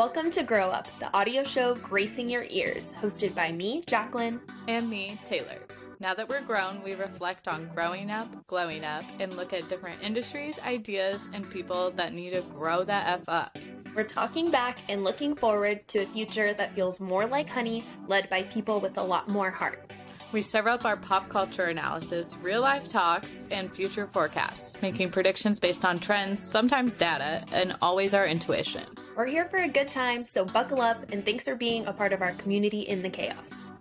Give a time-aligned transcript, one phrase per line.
[0.00, 4.40] Welcome to Grow Up, the audio show gracing your ears, hosted by me, Jacqueline.
[4.66, 5.58] And me, Taylor.
[6.00, 10.02] Now that we're grown, we reflect on growing up, glowing up, and look at different
[10.02, 13.58] industries, ideas, and people that need to grow that F up.
[13.94, 18.30] We're talking back and looking forward to a future that feels more like honey, led
[18.30, 19.92] by people with a lot more heart.
[20.32, 25.58] We serve up our pop culture analysis, real life talks, and future forecasts, making predictions
[25.58, 28.84] based on trends, sometimes data, and always our intuition.
[29.16, 32.12] We're here for a good time, so buckle up and thanks for being a part
[32.12, 33.72] of our community in the chaos.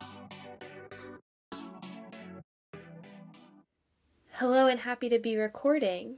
[4.32, 6.16] Hello, and happy to be recording.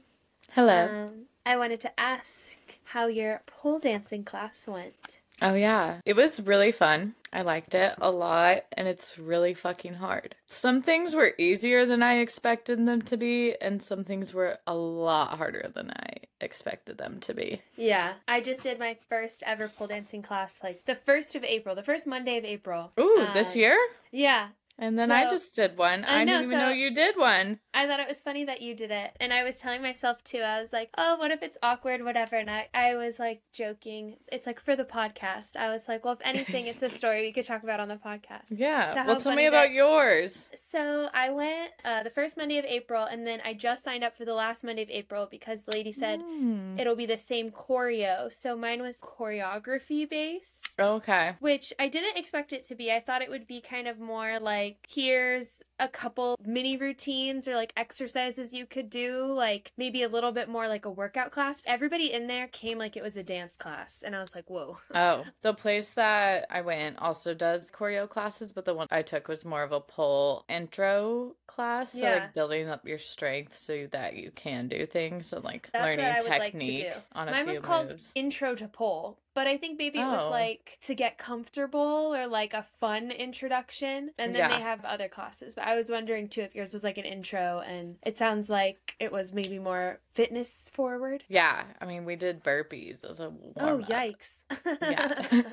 [0.52, 0.86] Hello.
[0.86, 5.21] Um, I wanted to ask how your pole dancing class went.
[5.42, 6.00] Oh, yeah.
[6.06, 7.14] It was really fun.
[7.32, 10.34] I liked it a lot, and it's really fucking hard.
[10.46, 14.74] Some things were easier than I expected them to be, and some things were a
[14.74, 16.08] lot harder than I
[16.42, 17.62] expected them to be.
[17.76, 21.74] Yeah, I just did my first ever pole dancing class like the 1st of April,
[21.74, 22.92] the first Monday of April.
[23.00, 23.78] Ooh, this Um, year?
[24.10, 24.48] Yeah,
[24.82, 26.04] And then I just did one.
[26.04, 27.60] I I, know, didn't even so- know you did one.
[27.72, 29.16] I thought it was funny that you did it.
[29.20, 32.36] And I was telling myself too, I was like, oh, what if it's awkward, whatever.
[32.36, 34.16] And I, I was like joking.
[34.30, 35.56] It's like for the podcast.
[35.56, 37.96] I was like, well, if anything, it's a story we could talk about on the
[37.96, 38.46] podcast.
[38.50, 38.92] Yeah.
[38.92, 40.46] So well, tell me about that- yours.
[40.68, 44.16] So I went uh, the first Monday of April, and then I just signed up
[44.18, 46.76] for the last Monday of April because the lady said Hmm.
[46.78, 48.32] it'll be the same choreo.
[48.32, 50.78] So mine was choreography based.
[50.80, 51.32] Okay.
[51.40, 52.90] Which I didn't expect it to be.
[52.92, 57.56] I thought it would be kind of more like here's a couple mini routines or
[57.56, 61.60] like exercises you could do, like maybe a little bit more like a workout class.
[61.66, 64.78] Everybody in there came like it was a dance class, and I was like, whoa.
[64.94, 69.26] Oh, the place that I went also does choreo classes, but the one I took
[69.26, 71.92] was more of a pole intro class.
[71.92, 72.14] So, Yeah.
[72.14, 76.12] like, building up your strength so that you can do things and, like, That's learning
[76.12, 77.00] what I would like to technique do.
[77.12, 78.12] on a Mine was called moves.
[78.14, 80.30] Intro to Pole, but I think maybe it was Oh.
[80.30, 84.10] like to get comfortable or like a fun introduction.
[84.18, 84.56] And then Yeah.
[84.56, 85.54] they have other classes.
[85.54, 88.94] But I was wondering too if yours was like an intro, and it sounds like
[89.00, 91.24] it was maybe more fitness forward.
[91.28, 91.64] Yeah.
[91.80, 94.40] I mean, we did burpees as a warm Oh, yikes.
[94.80, 95.22] yeah.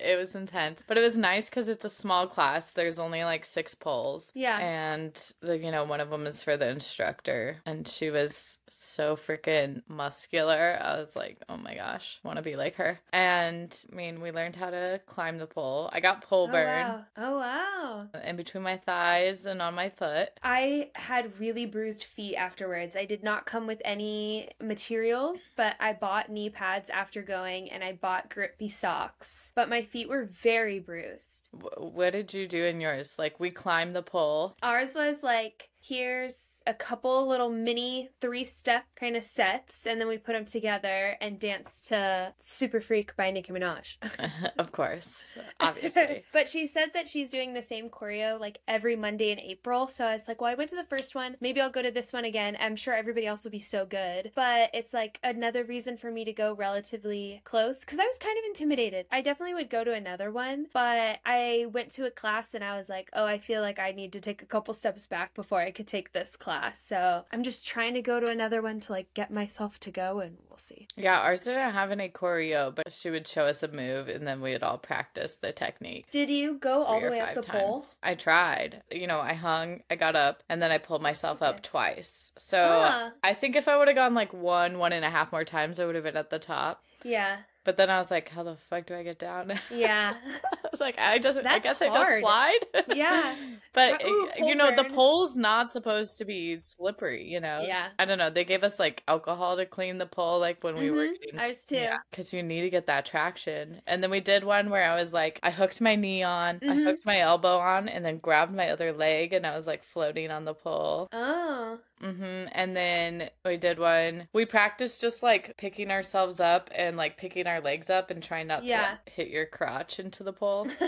[0.00, 0.82] it was intense.
[0.86, 2.72] But it was nice because it's a small class.
[2.72, 4.32] There's only like six poles.
[4.34, 4.58] Yeah.
[4.58, 7.58] And, the, you know, one of them is for the instructor.
[7.66, 10.78] And she was so freaking muscular.
[10.80, 13.00] I was like, oh my gosh, want to be like her.
[13.12, 15.90] And I mean, we learned how to climb the pole.
[15.92, 17.04] I got pole oh, burn wow.
[17.16, 18.06] Oh, wow.
[18.24, 20.30] in between my thighs and on my foot.
[20.42, 22.96] I had really bruised feet afterwards.
[22.96, 27.82] I did not come with any materials, but I bought knee pads after going and
[27.82, 29.52] I bought grippy socks.
[29.54, 31.48] But my feet were very bruised.
[31.52, 33.14] Wh- What did you do in yours?
[33.18, 34.56] Like, we climbed the pole.
[34.62, 40.08] Ours was like here's a couple little mini three step kind of sets, and then
[40.08, 43.96] we put them together and dance to Super Freak by Nicki Minaj.
[44.58, 45.14] of course,
[45.60, 46.24] obviously.
[46.32, 49.88] but she said that she's doing the same choreo like every Monday in April.
[49.88, 51.36] So I was like, well, I went to the first one.
[51.40, 52.56] Maybe I'll go to this one again.
[52.58, 54.32] I'm sure everybody else will be so good.
[54.34, 58.38] But it's like another reason for me to go relatively close because I was kind
[58.38, 59.06] of intimidated.
[59.12, 62.76] I definitely would go to another one, but I went to a class and I
[62.76, 65.60] was like, oh, I feel like I need to take a couple steps back before
[65.60, 66.80] I could take this class.
[66.80, 70.20] So I'm just trying to go to another one to like get myself to go
[70.20, 70.86] and we'll see.
[70.96, 74.40] Yeah, ours didn't have any choreo, but she would show us a move and then
[74.40, 76.06] we'd all practice the technique.
[76.10, 77.80] Did you go all the way up the pole?
[77.80, 77.96] times.
[78.02, 78.82] I tried.
[78.90, 82.32] You know, I hung, I got up, and then I pulled myself up twice.
[82.38, 83.12] So Ah.
[83.22, 85.80] I think if I would have gone like one, one and a half more times,
[85.80, 86.84] I would have been at the top.
[87.02, 87.38] Yeah.
[87.64, 89.58] But then I was like, how the fuck do I get down?
[89.70, 90.14] Yeah.
[90.54, 92.20] I was like, I just, I That's guess I hard.
[92.20, 92.58] just slide.
[92.96, 93.34] Yeah.
[93.72, 97.24] But ooh, you know, the pole's not supposed to be slippery.
[97.26, 97.64] You know.
[97.66, 97.88] Yeah.
[97.98, 98.30] I don't know.
[98.30, 101.20] They gave us like alcohol to clean the pole, like when we were Mhm.
[101.22, 101.88] getting Ours too.
[102.10, 103.80] because you need to get that traction.
[103.86, 106.66] And then we did one where I was like, I hooked my knee on, I
[106.66, 106.84] Mhm.
[106.84, 110.30] hooked my elbow on, and then grabbed my other leg, and I was like floating
[110.30, 111.08] on the pole.
[111.12, 111.78] Oh.
[112.00, 114.28] Hmm And then we did one.
[114.32, 118.46] We practiced just like picking ourselves up and like picking our legs up and trying
[118.48, 118.96] not Yeah.
[119.06, 120.68] to hit your crotch into the pole.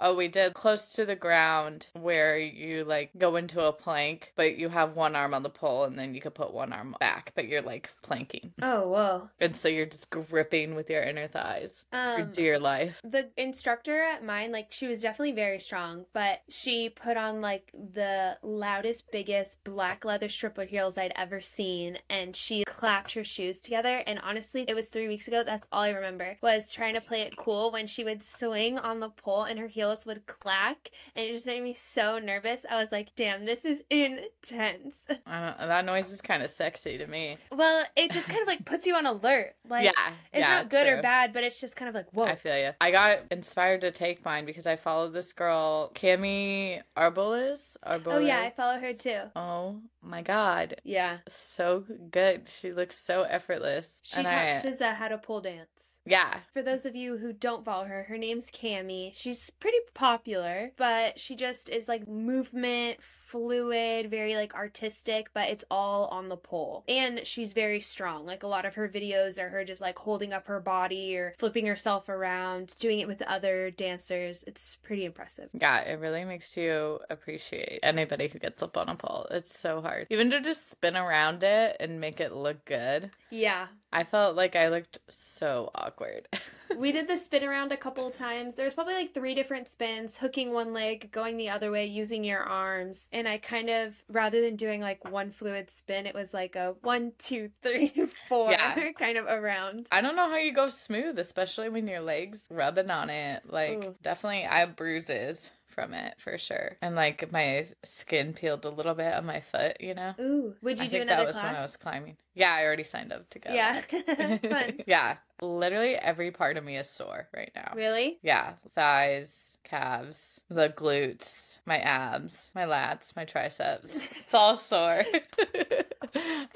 [0.00, 4.56] Oh, we did close to the ground where you like go into a plank, but
[4.56, 7.32] you have one arm on the pole and then you could put one arm back,
[7.34, 8.52] but you're like planking.
[8.62, 9.28] oh, whoa.
[9.40, 13.00] And so you're just gripping with your inner thighs for Um, dear life.
[13.02, 17.70] the instructor at mine, like, she was definitely very strong, but she put on, like,
[17.74, 23.60] the loudest, biggest black leather stripper heels I'd ever seen, and she clapped her shoes
[23.60, 24.02] together.
[24.06, 25.44] And honestly, it was three weeks ago.
[25.44, 29.00] That's all I remember was trying to play it cool when she would swing on
[29.00, 32.64] the pole and her heels would clack and it just made me so nervous.
[32.68, 35.06] I was like, damn, this is intense.
[35.26, 37.36] I don't, that noise is kind of sexy to me.
[37.52, 39.54] Well, it just kind of like puts you on alert.
[39.68, 42.24] Like, yeah, it's yeah, not good or bad, but it's just kind of like, whoa.
[42.24, 42.70] I feel you.
[42.80, 47.76] I got inspired to take mine because I followed this girl, Cami Arboles.
[47.86, 48.14] Arboles.
[48.14, 49.20] oh, yeah, I follow her too.
[49.36, 51.18] Oh my god, Yeah.
[51.28, 52.48] so good.
[52.48, 53.98] She looks so effortless.
[54.02, 56.00] She and taught I, SZA how to pole dance.
[56.06, 59.10] yeah, For those of you who don't follow her, her name's Cami.
[59.14, 65.64] She's pretty popular, but she just is like movement fluid, very like artistic, but it's
[65.70, 66.84] all on the pole.
[66.88, 68.24] And she's very strong.
[68.26, 71.34] Like a lot of her videos are her just like holding up her body or
[71.38, 74.44] flipping herself around, doing it with other dancers.
[74.46, 75.50] It's pretty impressive.
[75.52, 75.80] yeah.
[75.80, 79.26] It really makes you appreciate anybody who gets up on a pole.
[79.30, 83.10] It's so hard, even to just spin around it and make it look good.
[83.30, 83.66] Yeah.
[83.92, 86.28] I felt like I looked so awkward.
[86.76, 88.54] we did the spin around a couple of times.
[88.54, 92.40] There's probably like three different spins, hooking one leg, going the other way, using your
[92.40, 93.08] arms.
[93.12, 96.74] And I kind of, rather than doing like one fluid spin, it was like a
[96.82, 97.92] one, two, three,
[98.28, 98.92] four Yeah.
[98.98, 99.88] kind of around.
[99.90, 103.42] I don't know how you go smooth, especially when your legs rubbing on it.
[103.46, 103.94] Like, Ooh.
[104.02, 106.76] definitely, I have bruises from it for sure.
[106.82, 110.14] And like, my skin peeled a little bit on my foot, you know?
[110.20, 110.54] Ooh.
[110.62, 112.16] Would you I do another that was when I was climbing.
[112.34, 113.52] Yeah, I already signed up to go.
[113.52, 113.80] Yeah.
[114.48, 114.80] Fun.
[114.86, 115.18] yeah.
[115.40, 117.72] Literally every part of me is sore right now.
[117.76, 118.18] Really?
[118.22, 118.54] Yeah.
[118.74, 123.94] Thighs, calves, the glutes, my abs, my lats, my triceps.
[124.18, 125.04] It's all sore.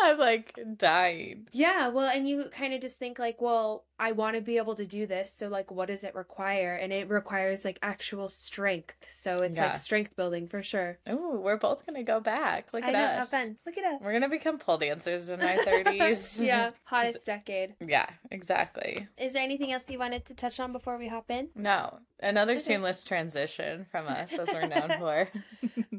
[0.01, 1.47] I'm like dying.
[1.53, 4.75] Yeah, well, and you kind of just think like, well, I want to be able
[4.75, 6.75] to do this, so like, what does it require?
[6.75, 9.69] And it requires like actual strength, so it's Yeah.
[9.69, 10.99] like strength building for sure.
[11.09, 12.73] Ooh, we're both gonna go back.
[12.73, 13.19] Look I at know, us.
[13.19, 13.59] how fun!
[13.65, 14.01] Look at us.
[14.03, 16.41] We're gonna become pole dancers in our thirties.
[16.41, 17.77] yeah, hottest decade.
[17.81, 19.07] Yeah, exactly.
[19.17, 21.51] Is there anything else you wanted to touch on before we hop in?
[21.55, 22.01] No.
[22.19, 22.61] Another Okay.
[22.61, 25.29] seamless transition from us as we're known for.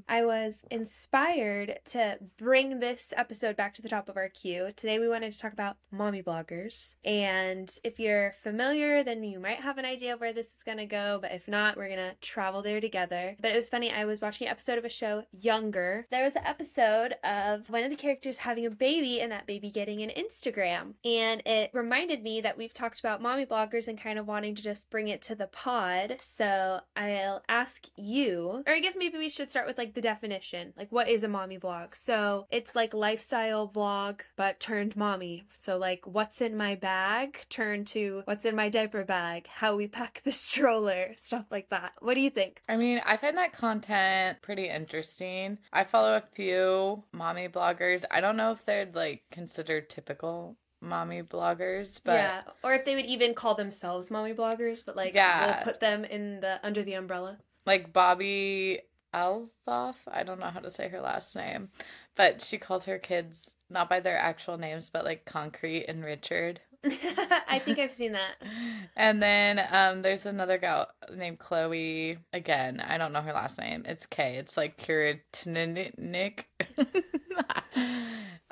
[0.08, 4.72] I was inspired to bring this episode back to the top of our queue.
[4.76, 6.96] Today we wanted to talk about mommy bloggers.
[7.04, 10.78] And if you're familiar, then you might have an idea of where this is going
[10.78, 11.20] to go.
[11.22, 13.36] But if not, we're going to travel there together.
[13.42, 13.92] But it was funny.
[13.92, 16.08] I was watching an episode of a show, Younger.
[16.12, 19.70] There was an episode of one of the characters having a baby and that baby
[19.70, 20.94] getting an Instagram.
[21.06, 24.62] And it reminded me that we've talked about mommy bloggers and kind of wanting to
[24.62, 26.18] just bring it to the pod.
[26.22, 30.74] So I'll ask you, or I guess maybe we should start with like the definition.
[30.78, 31.96] Like, what is a mommy blog?
[31.96, 35.44] So it's like lifestyle blog, but turned mommy.
[35.52, 39.88] So, like, what's in my bag turned to what's in my diaper bag, how we
[39.88, 41.94] pack the stroller, stuff like that.
[42.00, 42.62] What do you think?
[42.70, 45.58] I mean, I find that content pretty interesting.
[45.72, 48.04] I follow a few mommy bloggers.
[48.12, 52.96] I don't know if they're like considered typical mommy bloggers, but yeah, or if they
[52.96, 55.56] would even call themselves mommy bloggers, but like Yeah.
[55.58, 57.38] we'll put them in the under the umbrella.
[57.66, 58.80] like Bobbi
[59.14, 61.70] Althoff, I don't know how to say her last name,
[62.16, 63.40] but she calls her kids
[63.70, 66.60] not by their actual names, but like Concrete and Richard.
[67.48, 68.36] I think I've seen that.
[68.96, 72.18] And then um, there's another gal named Chloe.
[72.34, 73.84] Again, I don't know her last name.
[73.88, 74.36] It's K.
[74.38, 76.44] It's like Curatinic.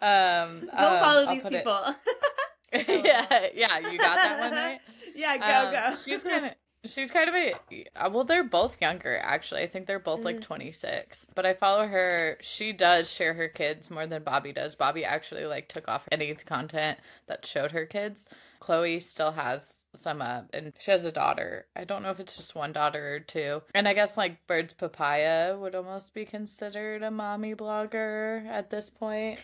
[0.02, 1.96] um, Go follow I'll these put it- people.
[2.74, 4.80] yeah, yeah, you got that one right.
[5.16, 5.96] yeah, go Um, go.
[5.98, 6.52] She's kind of.
[6.84, 7.54] She's kind of a
[7.96, 8.24] uh, well.
[8.24, 9.62] They're both younger, actually.
[9.62, 10.42] I think they're both like Mhm.
[10.42, 11.28] 26.
[11.36, 12.38] But I follow her.
[12.42, 14.76] She does share her kids more than Bobbi does.
[14.76, 16.98] Bobbi actually like took off any content
[17.28, 18.26] that showed her kids.
[18.60, 21.68] Chloe still has some up, and she has a daughter.
[21.76, 23.62] I don't know if it's just one daughter or two.
[23.76, 28.90] And I guess like Birds Papaya would almost be considered a mommy blogger at this
[28.90, 29.40] point.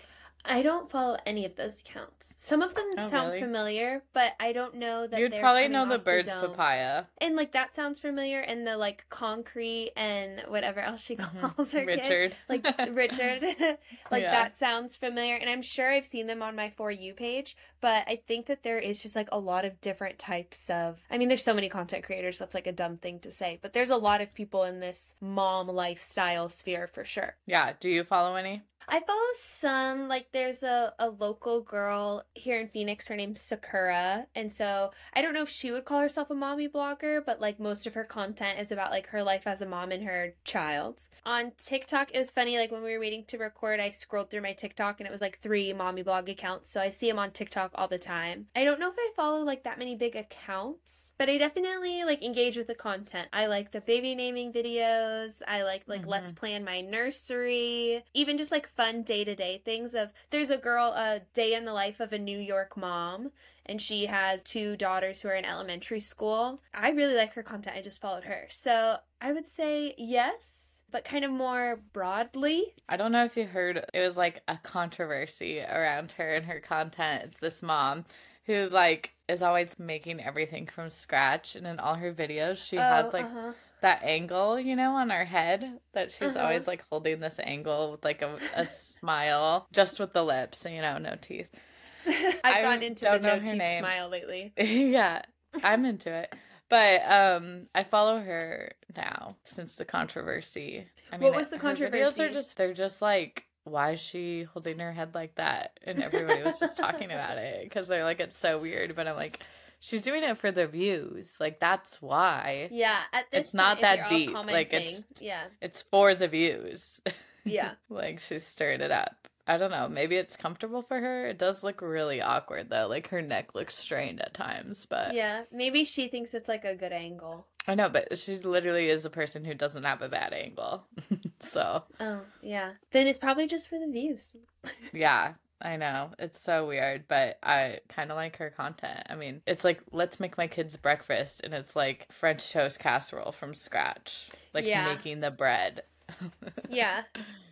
[0.48, 2.36] I don't follow any of those accounts.
[2.38, 3.42] Some of them Oh, sound really?
[3.42, 6.42] familiar, but I don't know that You'd probably know the Birds dome.
[6.52, 7.04] Papaya.
[7.20, 11.86] And like that sounds familiar, and the like concrete and whatever else she calls her
[11.86, 12.00] kid.
[12.00, 12.10] Mm-hmm.
[12.10, 12.36] Richard.
[12.50, 13.44] like Richard.
[14.12, 14.32] like Yeah.
[14.32, 15.36] that sounds familiar.
[15.36, 18.64] And I'm sure I've seen them on my For You page, but I think that
[18.64, 20.98] there is just like a lot of different types of.
[21.12, 23.74] I mean, there's so many content creators, that's like a dumb thing to say, but
[23.74, 27.36] there's a lot of people in this mom lifestyle sphere for sure.
[27.46, 27.74] Yeah.
[27.80, 28.62] Do you follow any?
[28.90, 33.08] I follow some, like, there's a, a local girl here in Phoenix.
[33.08, 34.28] Her name's Sakura.
[34.36, 37.60] And so I don't know if she would call herself a mommy blogger, but like
[37.60, 41.02] most of her content is about like her life as a mom and her child.
[41.26, 44.42] On TikTok, it was funny, like when we were waiting to record, I scrolled through
[44.42, 46.70] my TikTok and it was like three mommy blog accounts.
[46.70, 48.48] So I see them on TikTok all the time.
[48.56, 52.24] I don't know if I follow like that many big accounts, but I definitely like
[52.24, 53.28] engage with the content.
[53.34, 55.42] I like the baby naming videos.
[55.48, 56.08] I like like Mhm.
[56.08, 58.04] let's plan my nursery.
[58.14, 61.66] Even just like fun day to day things of there's a girl, a day in
[61.66, 63.32] the life of a New York mom,
[63.66, 66.62] and she has two daughters who are in elementary school.
[66.74, 67.76] I really like her content.
[67.78, 68.48] I just followed her.
[68.50, 72.76] So I would say yes, but kind of more broadly.
[72.90, 76.60] I don't know if you heard, it was like a controversy around her and her
[76.60, 77.24] content.
[77.26, 78.06] It's this mom
[78.46, 82.82] who like is always making everything from scratch and in all her videos she Oh,
[82.82, 83.54] has like uh-huh.
[83.82, 86.46] That angle you know on her head that she's Uh-huh.
[86.46, 90.82] always like holding this angle with like a, a smile just with the lips you
[90.82, 91.50] know no teeth
[92.08, 93.80] I've I gone into the no teeth name.
[93.80, 94.54] smile lately.
[94.58, 95.22] yeah
[95.64, 96.34] i'm into it
[96.70, 101.62] but um i follow her now since the controversy i mean, What was the her
[101.62, 102.24] videos controversy?
[102.24, 106.42] are just they're just like why is she holding her head like that and everybody
[106.44, 109.46] was just talking about it because they're like it's so weird but i'm like
[109.80, 113.80] she's doing it for the views like that's why Yeah, at this It's not point,
[113.80, 116.90] if that deep, like, it's- yeah, it's for the views
[117.46, 117.72] yeah.
[117.90, 121.64] like she's stirring it up i don't know maybe it's comfortable for her it does
[121.64, 126.08] look really awkward though like her neck looks strained at times but Yeah, maybe she
[126.10, 127.46] thinks it's like a good angle.
[127.70, 130.86] I know, but she literally is a person who doesn't have a bad angle.
[131.42, 132.72] so, Oh, yeah.
[132.92, 134.38] Then it's probably just for the views.
[134.94, 136.12] yeah, I know.
[136.20, 139.02] It's so weird, but I kind of like her content.
[139.10, 143.32] I mean, it's like, let's make my kids breakfast, and it's like French toast casserole
[143.32, 144.94] from scratch, like Yeah.
[144.96, 145.82] making the bread.
[146.70, 147.04] Yeah.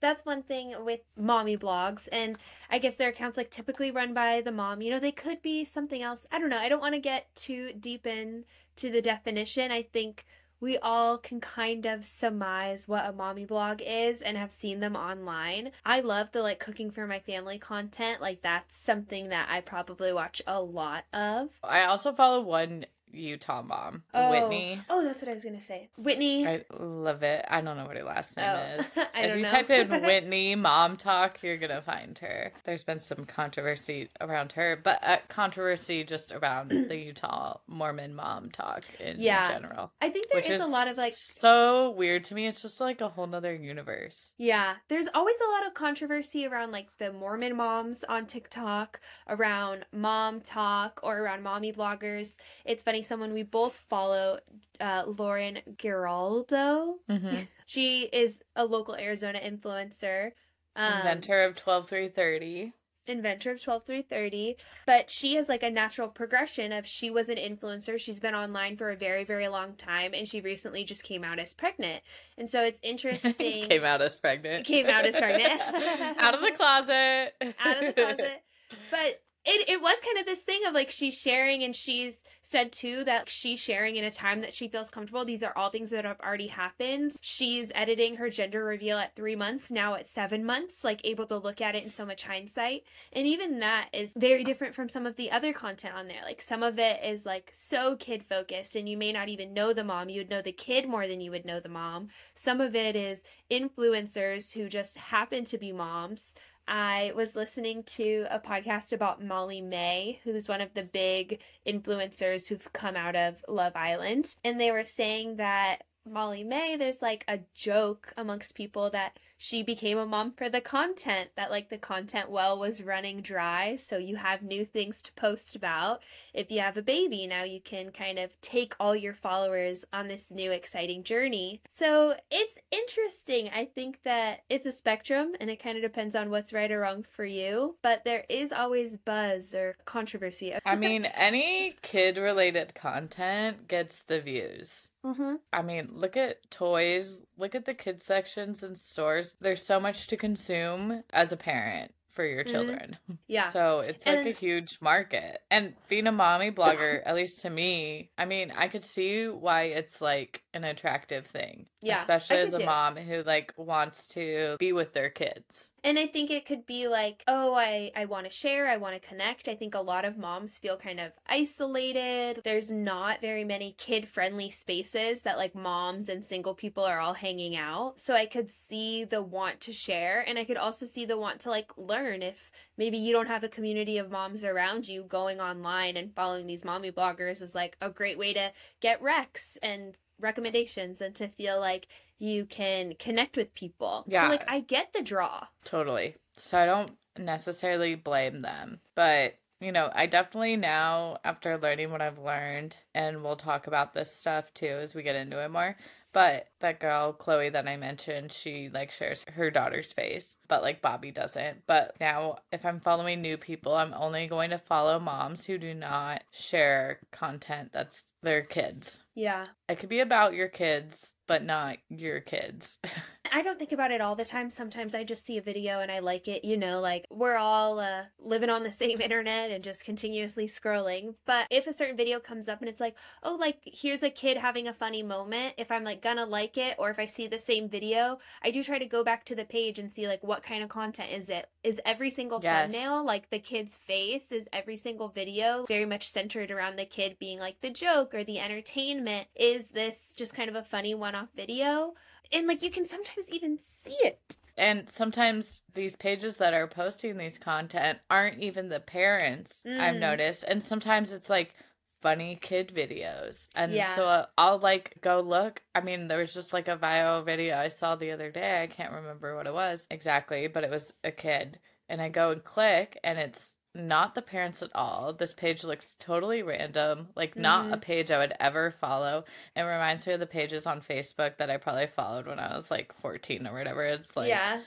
[0.01, 2.07] That's one thing with mommy blogs.
[2.11, 2.37] And
[2.69, 4.81] I guess their accounts like typically run by the mom.
[4.81, 6.27] You know, they could be something else.
[6.31, 6.57] I don't know.
[6.57, 8.43] I don't want to get too deep in
[8.77, 9.71] to the definition.
[9.71, 10.25] I think
[10.59, 14.95] we all can kind of surmise what a mommy blog is and have seen them
[14.95, 15.71] online.
[15.85, 18.21] I love the like cooking for my family content.
[18.21, 21.49] Like that's something that I probably watch a lot of.
[21.63, 22.85] I also follow one
[23.15, 24.29] Utah mom, Oh.
[24.29, 24.81] Whitney.
[24.89, 25.89] Oh, that's what I was gonna say.
[25.97, 26.45] Whitney.
[26.47, 27.45] I love it.
[27.49, 28.85] I don't know what her last name Oh, is.
[29.15, 29.49] I if you know.
[29.49, 32.51] type in Whitney mom talk, you're gonna find her.
[32.63, 38.49] There's been some controversy around her, but uh, controversy just around the Utah Mormon mom
[38.51, 39.51] talk in Yeah.
[39.51, 39.91] general.
[40.01, 42.47] I think there is is a lot of like so weird to me.
[42.47, 44.33] It's just like a whole nother universe.
[44.37, 49.85] Yeah, there's always a lot of controversy around like the Mormon moms on TikTok, around
[49.91, 52.37] mom talk, or around mommy bloggers.
[52.65, 54.39] It's funny, someone we both follow,
[54.79, 56.95] uh, Lauren Giraldo.
[57.09, 57.35] hmm
[57.65, 60.31] She is a local Arizona influencer.
[60.75, 62.73] Um, Inventor of twelve three thirty.
[63.07, 64.57] inventor of 12330
[64.87, 68.75] but she has like a natural progression of she was an influencer she's been online
[68.75, 72.01] for a very very long time and she recently just came out as pregnant
[72.39, 74.65] and so it's interesting Came out as pregnant.
[74.65, 75.61] Came out as pregnant.
[76.17, 77.33] out of the closet.
[77.63, 78.43] out of the closet.
[78.89, 82.71] But it, it was kind of this thing of like she's sharing and she's said
[82.71, 85.25] too that she's sharing in a time that she feels comfortable.
[85.25, 87.15] These are all things that have already happened.
[87.21, 91.37] She's editing her gender reveal at three months, now at seven months, like able to
[91.37, 92.83] look at it in so much hindsight.
[93.13, 96.21] And even that is very different from some of the other content on there.
[96.23, 99.73] Like some of it is like so kid focused and you may not even know
[99.73, 100.09] the mom.
[100.09, 102.09] You would know the kid more than you would know the mom.
[102.33, 106.33] Some of it is influencers who just happen to be moms.
[106.67, 112.73] I was listening to a podcast about Molly-Mae, who's one of the big influencers who've
[112.73, 114.35] come out of Love Island.
[114.43, 119.97] And they were saying that Molly-Mae, there's like a joke amongst people that she became
[119.97, 123.75] a mom for the content, that like the content well was running dry.
[123.75, 126.01] So you have new things to post about.
[126.33, 130.07] If you have a baby, now you can kind of take all your followers on
[130.07, 131.61] this new exciting journey.
[131.71, 133.49] So it's interesting.
[133.53, 136.79] I think that it's a spectrum and it kind of depends on what's right or
[136.79, 140.53] wrong for you, but there is always buzz or controversy.
[140.65, 144.89] I mean, any kid related content gets the views.
[145.05, 149.35] Hmm I mean, look at toys, look at the kids sections in stores.
[149.35, 152.51] There's so much to consume as a parent for your Mhm.
[152.51, 152.97] children.
[153.27, 153.49] Yeah.
[153.49, 155.41] So it's like And- a huge market.
[155.51, 159.63] And being a mommy blogger, at least to me, I mean, I could see why
[159.63, 161.67] it's like an attractive thing.
[161.81, 162.65] Yeah, Especially as a too.
[162.65, 165.69] mom who like wants to be with their kids.
[165.83, 168.99] And I think it could be like, oh, I, I want to share, I want
[168.99, 169.47] to connect.
[169.47, 172.41] I think a lot of moms feel kind of isolated.
[172.43, 177.13] There's not very many kid friendly spaces that like moms and single people are all
[177.13, 177.99] hanging out.
[177.99, 181.41] So I could see the want to share and I could also see the want
[181.41, 185.39] to like learn if maybe you don't have a community of moms around you going
[185.39, 189.95] online and following these mommy bloggers is like a great way to get recs and
[190.19, 194.05] recommendations and to feel like you can connect with people.
[194.07, 194.23] Yeah.
[194.23, 195.47] So like I get the draw.
[195.63, 196.15] Totally.
[196.37, 198.79] So I don't necessarily blame them.
[198.95, 203.93] But, you know, I definitely now, after learning what I've learned, and we'll talk about
[203.93, 205.75] this stuff too as we get into it more,
[206.15, 210.81] But that girl, Chloe, that I mentioned, she like shares her daughter's face, but like
[210.81, 211.63] Bobbi doesn't.
[211.67, 215.73] But now, if I'm following new people, I'm only going to follow moms who do
[215.73, 219.01] not share content that's their kids.
[219.15, 219.45] Yeah.
[219.67, 222.77] It could be about your kids, but not your kids.
[223.31, 224.51] I don't think about it all the time.
[224.51, 226.45] Sometimes I just see a video and I like it.
[226.45, 231.15] You know, like we're all uh, living on the same internet and just continuously scrolling.
[231.25, 234.37] But if a certain video comes up and it's like, oh, like here's a kid
[234.37, 237.39] having a funny moment, if I'm like gonna like it or if I see the
[237.39, 240.43] same video, I do try to go back to the page and see like what
[240.43, 241.47] kind of content is it.
[241.63, 242.71] Is every single Yes.
[242.71, 244.31] thumbnail like the kid's face?
[244.31, 248.23] Is every single video very much centered around the kid being like the joke or
[248.23, 249.04] the entertainment?
[249.35, 251.93] Is this just kind of a funny one off video?
[252.31, 254.37] And like you can sometimes even see it.
[254.57, 259.99] And sometimes these pages that are posting these content aren't even the parents, I've Mm.
[259.99, 260.43] noticed.
[260.47, 261.53] And sometimes it's like
[262.01, 263.47] funny kid videos.
[263.55, 263.95] And Yeah.
[263.95, 265.61] so uh, I'll like go look.
[265.73, 268.63] I mean, there was just like a viral video I saw the other day.
[268.63, 271.59] I can't remember what it was exactly, but it was a kid.
[271.89, 275.13] And I go and click, and it's not the parents at all.
[275.13, 277.79] This page looks totally random, like not a mm-hmm.
[277.81, 279.25] page I would ever follow.
[279.55, 282.71] It reminds me of the pages on Facebook that I probably followed when I was
[282.71, 283.83] like 14 or whatever.
[283.83, 284.61] It's like, yeah.